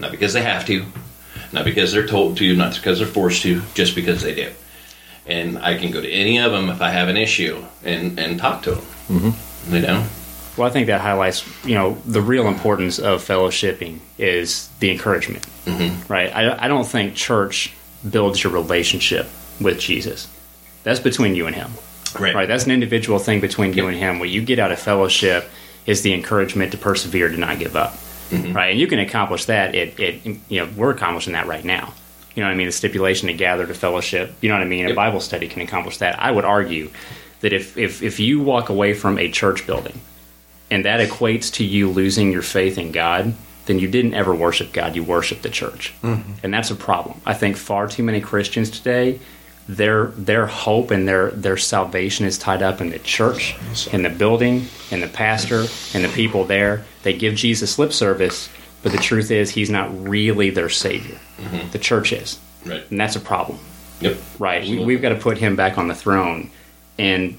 [0.00, 0.84] not because they have to,
[1.52, 4.50] not because they're told to, not because they're forced to, just because they do.
[5.28, 8.38] And I can go to any of them if I have an issue and and
[8.38, 8.84] talk to them.
[9.08, 9.74] Mm-hmm.
[9.74, 10.06] You know,
[10.56, 15.46] Well, I think that highlights, you know, the real importance of fellowshipping is the encouragement,
[15.66, 16.12] mm-hmm.
[16.12, 16.34] right?
[16.34, 17.74] I, I don't think church
[18.08, 19.28] builds your relationship
[19.60, 20.26] with Jesus.
[20.82, 21.70] That's between you and Him,
[22.34, 22.48] right?
[22.48, 24.18] That's an individual thing between you and Him.
[24.18, 25.48] What you get out of fellowship
[25.86, 27.94] is the encouragement to persevere, to not give up,
[28.52, 28.70] right?
[28.70, 29.74] And you can accomplish that.
[29.74, 31.94] It, it, you know, we're accomplishing that right now.
[32.38, 32.68] You know what I mean?
[32.68, 34.32] The stipulation to gather to fellowship.
[34.40, 34.88] You know what I mean?
[34.88, 36.22] A Bible study can accomplish that.
[36.22, 36.88] I would argue
[37.40, 40.00] that if, if, if you walk away from a church building
[40.70, 43.34] and that equates to you losing your faith in God,
[43.66, 44.94] then you didn't ever worship God.
[44.94, 46.34] You worship the church, mm-hmm.
[46.44, 47.20] and that's a problem.
[47.26, 49.18] I think far too many Christians today,
[49.68, 53.56] their their hope and their their salvation is tied up in the church,
[53.92, 56.84] in the building, in the pastor, and the people there.
[57.02, 58.48] They give Jesus lip service,
[58.82, 61.18] but the truth is, He's not really their Savior.
[61.38, 61.70] Mm-hmm.
[61.70, 62.82] The church is, right?
[62.90, 63.58] and that's a problem.
[64.00, 64.16] Yep.
[64.38, 64.54] Right.
[64.54, 64.86] We, Absolutely.
[64.86, 66.50] we've got to put him back on the throne.
[66.98, 67.36] And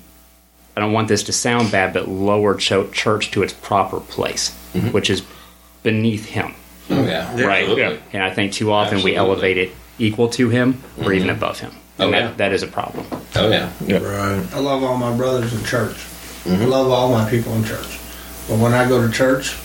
[0.75, 4.49] I don't want this to sound bad, but lower cho- church to its proper place,
[4.73, 4.89] mm-hmm.
[4.91, 5.23] which is
[5.83, 6.55] beneath him.
[6.89, 7.31] Oh yeah.
[7.45, 7.63] Right.
[7.63, 7.99] Absolutely.
[8.13, 11.13] And I think too often we elevate it equal to him or mm-hmm.
[11.13, 11.71] even above him.
[11.99, 12.27] Oh, And yeah.
[12.27, 13.05] that, that is a problem.
[13.35, 13.71] Oh yeah.
[13.87, 14.53] Right.
[14.53, 16.07] I love all my brothers in church.
[16.45, 17.99] I love all my people in church.
[18.47, 19.55] But when I go to church,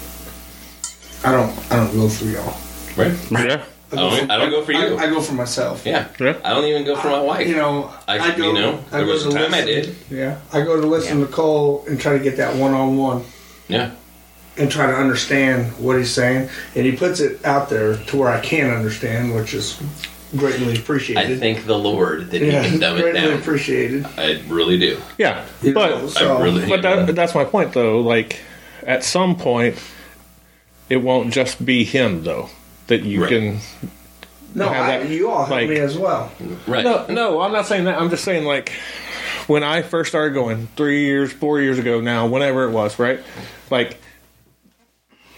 [1.25, 2.55] I don't I don't go for y'all.
[2.97, 3.17] Right.
[3.31, 3.65] Yeah.
[3.93, 4.97] I don't, I don't go for you.
[4.97, 5.87] I, I go for myself.
[5.87, 6.09] yeah.
[6.19, 6.37] Yeah.
[6.45, 7.47] I don't even go for my wife.
[7.47, 8.47] You know, I- go.
[8.49, 9.97] you know, I there go was to a time I listen- did.
[10.11, 13.25] Yeah, I go to listen to Cole and try to get that one on one
[13.69, 13.93] Yeah.
[14.57, 18.29] and try to understand what he's saying, and he puts it out there to where
[18.31, 19.81] I can understand, which is
[20.37, 21.37] greatly appreciated.
[21.37, 23.39] I thank the Lord that yeah, He can dumb it greatly down.
[23.39, 24.07] appreciated.
[24.19, 25.01] I really do.
[25.19, 25.45] Yeah.
[25.63, 26.69] You know, But so, I really.
[26.69, 28.01] but that, that's my point though.
[28.01, 28.41] Like
[28.85, 29.79] at some point,
[30.89, 32.51] it won't just be him though.
[32.89, 33.29] That you Right.
[33.31, 33.59] can.
[34.55, 36.31] no, have I, that, you all help like- me as well.
[36.67, 36.85] right.
[36.85, 37.99] No, no, I'm not saying that.
[37.99, 38.71] I'm just saying like
[39.47, 43.21] when I first started going three years, four years ago now, whenever it was, right?
[43.71, 43.99] Like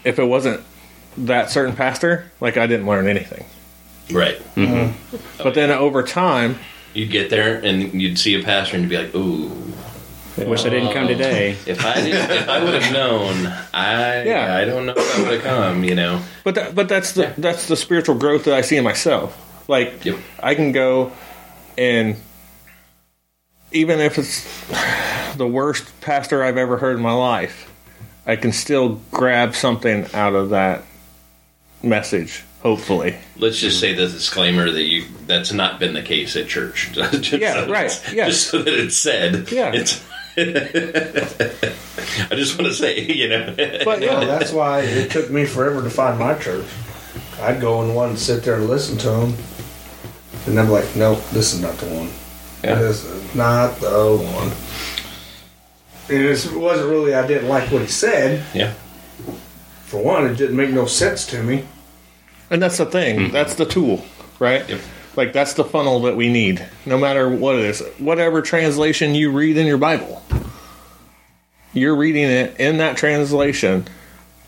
[0.04, 0.62] if it wasn't
[1.18, 3.44] that certain pastor, like I didn't learn anything.
[4.10, 4.38] Right.
[4.54, 4.62] Mm-hmm.
[5.16, 5.42] Mm-hmm.
[5.42, 6.58] But then over time,
[6.94, 9.50] You'd get there and you'd see a pastor and you'd be like, "Ooh,
[10.36, 11.56] Wish I didn't come today.
[11.66, 14.54] if I did, if I would have known, I Yeah.
[14.56, 16.22] I don't know if I would have come." You know.
[16.44, 19.42] But that, but that's the that's the spiritual growth that I see in myself.
[19.68, 20.18] Like Yep.
[20.42, 21.12] I can go
[21.78, 22.16] and
[23.72, 27.72] even if it's the worst pastor I've ever heard in my life,
[28.26, 30.84] I can still grab something out of that
[31.82, 32.42] message.
[32.62, 36.90] Hopefully, Let's just say the disclaimer that you that's not been the case at church.
[36.94, 38.26] just Yeah, so right, yeah.
[38.26, 39.50] Just so that it's said.
[39.52, 39.72] Yeah.
[39.72, 40.04] It's.
[42.30, 43.54] I just want to say, you know.
[43.84, 46.66] but yeah, that's why it took me forever to find my church.
[47.40, 49.34] I'd go and one sit there and listen to them,
[50.46, 52.10] and I'm like, nope, this is not the one.
[52.64, 52.76] Yeah.
[52.76, 54.52] This is not the one.
[56.08, 58.44] And it's- it wasn't really I didn't like what he said.
[58.54, 58.72] yeah.
[59.86, 61.64] For one, it didn't make no sense to me.
[62.50, 63.18] and that's the thing.
[63.18, 63.32] Mm-hmm.
[63.32, 64.04] That's the tool,
[64.38, 64.68] right?
[64.68, 64.80] Yep.
[65.16, 69.32] Like that's the funnel that we need, no matter what it is, whatever translation you
[69.32, 70.22] read in your Bible.
[71.72, 73.88] You're reading it in that translation,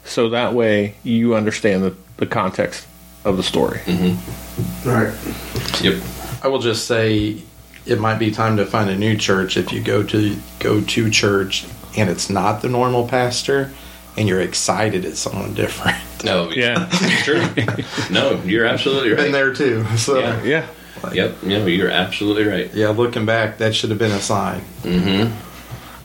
[0.04, 2.86] so that way you understand the, the context
[3.24, 3.78] of the story.
[3.80, 4.88] Mm-hmm.
[4.88, 5.82] Right.
[5.82, 6.02] Yep.
[6.44, 7.42] I will just say
[7.86, 11.10] it might be time to find a new church if you go to go to
[11.10, 11.66] church
[11.96, 13.72] and it's not the normal pastor
[14.18, 15.96] and you're excited it's someone different.
[16.24, 16.50] No.
[16.50, 16.86] Yeah,
[17.22, 17.40] true.
[18.10, 19.16] no, you're absolutely right.
[19.18, 19.32] Been right.
[19.32, 19.84] there too.
[19.96, 20.42] So Yeah.
[20.42, 20.66] yeah.
[21.12, 21.42] Yep.
[21.44, 22.74] No, you're absolutely right.
[22.74, 24.62] yeah, looking back, that should have been a sign.
[24.82, 25.32] Mm-hmm.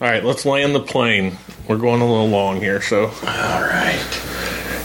[0.04, 1.36] All right, let's land the plane.
[1.68, 3.10] We're going a little long here, so All
[3.62, 3.98] right.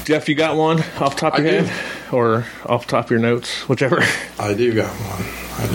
[0.06, 1.68] Jeff, you got one off the top of I your do.
[1.68, 4.02] head, or off the top of your notes, whichever.
[4.40, 5.26] I do got one.
[5.60, 5.68] I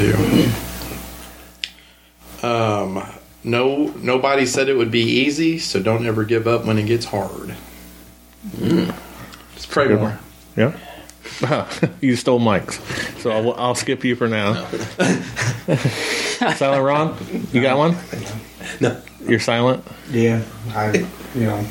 [2.43, 2.49] do.
[2.49, 3.03] Um,
[3.45, 7.05] no, nobody said it would be easy, so don't ever give up when it gets
[7.05, 7.55] hard.
[8.57, 8.95] Mm.
[9.55, 10.19] Just pray Good more.
[10.57, 10.77] Yeah.
[12.01, 12.81] you stole Mike's,
[13.21, 14.67] so I'll, I'll skip you for now.
[16.57, 17.17] silent Ron,
[17.53, 17.97] you got one?
[18.81, 19.01] No.
[19.27, 19.85] You're silent.
[20.11, 20.43] Yeah.
[20.69, 21.67] I, you know.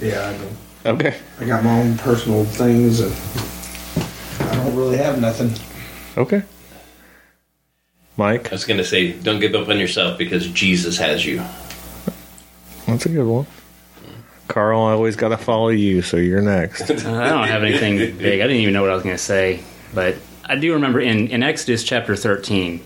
[0.00, 0.48] Yeah, I do.
[0.86, 1.18] Okay.
[1.40, 5.50] I got my own personal things, and I don't really have nothing.
[6.16, 6.42] Okay.
[8.16, 11.42] Mike, I was going to say, don't give up on yourself because Jesus has you.
[12.86, 13.46] that's a good one.
[14.46, 16.82] Carl, I always got to follow you, so you're next.
[16.90, 18.40] I don't have anything big.
[18.40, 21.28] I didn't even know what I was going to say, but I do remember in,
[21.28, 22.84] in Exodus chapter 13,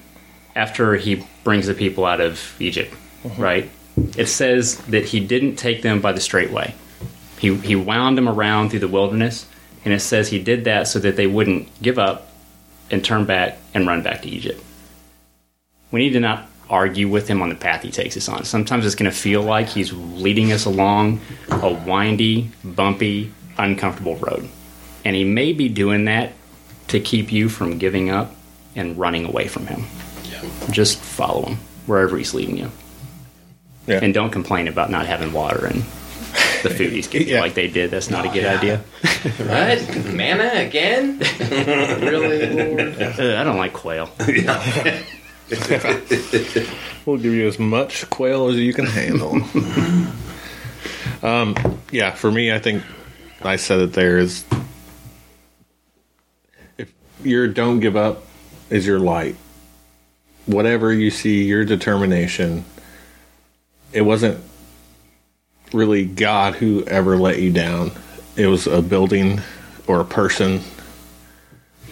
[0.55, 3.43] after he brings the people out of Egypt, mm-hmm.
[3.43, 3.70] right?
[4.16, 6.74] It says that he didn't take them by the straight way.
[7.39, 9.47] He, he wound them around through the wilderness
[9.85, 12.29] And it says he did that so that they wouldn't give up
[12.91, 14.62] and turn back and run back to Egypt.
[15.91, 18.45] We need to not argue with him on the path he takes us on.
[18.45, 21.20] Sometimes it's going to feel like he's leading us along
[21.51, 24.49] a windy, bumpy, uncomfortable road.
[25.05, 26.32] And he may be doing that
[26.89, 28.34] to keep you from giving up
[28.76, 29.84] and running away from him.
[30.30, 30.43] Yeah.
[30.70, 32.70] Just follow him wherever he's leading you.
[33.86, 34.01] Yeah.
[34.03, 35.76] And don't complain about not having water and
[36.62, 37.41] the food he's giving Yeah.
[37.41, 37.91] like they did.
[37.91, 38.59] That's not a Oh, good yeah.
[38.59, 38.80] idea.
[39.39, 40.14] What?
[40.14, 41.18] Manna again?
[41.41, 42.80] really, Lord?
[43.18, 44.11] Uh, I don't like quail.
[47.07, 49.36] We'll give you as much quail as you can handle.
[51.22, 51.57] um,
[51.90, 52.82] yeah, for me, I think
[53.40, 54.44] I said it there is
[56.76, 56.92] if
[57.24, 58.24] your don't give up
[58.68, 59.36] is your light.
[60.44, 62.66] Whatever you see, your determination.
[63.92, 64.38] It wasn't
[65.72, 67.92] really God who ever let you down.
[68.36, 69.40] It was a building
[69.86, 70.61] or a person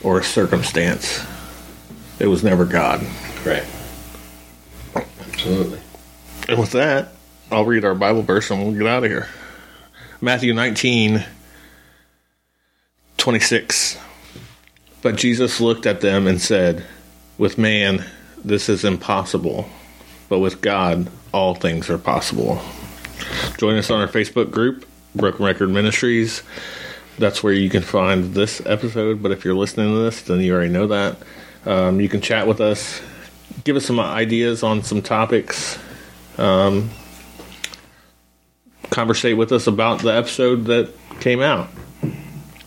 [0.03, 1.25] or a circumstance.
[2.19, 3.07] It was never God.
[3.47, 3.65] Right.
[5.21, 5.81] Absolutely.
[6.49, 7.13] And with that,
[7.51, 9.29] I'll read our Bible verse and we'll get out of here.
[10.21, 11.25] Matthew 19,
[13.19, 13.99] 26.
[15.03, 16.85] But Jesus looked at them and said,
[17.39, 18.05] With man,
[18.45, 19.69] this is impossible,
[20.29, 22.61] but with God, all things are possible.
[23.59, 26.43] Join us on our Facebook group, Broken Record Ministries.
[27.19, 29.23] That's where you can find this episode.
[29.23, 31.17] But if you're listening to this, then you already know that.
[31.65, 33.01] Um, you can chat with us,
[33.65, 35.79] give us some ideas on some topics,
[36.39, 36.91] um,
[38.91, 41.69] conversate with us about the episode that came out.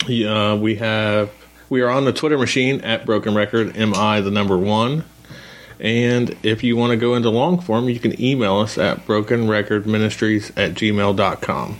[0.05, 1.29] Uh, we have
[1.69, 5.05] we are on the Twitter machine at Broken Record MI the number one.
[5.79, 10.51] And if you want to go into long form, you can email us at brokenrecordministries
[10.57, 11.79] at gmail.com.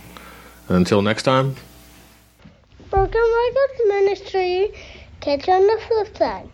[0.68, 1.56] Until next time,
[2.88, 4.72] Broken Records Ministry.
[5.20, 6.48] Catch you on the flip side.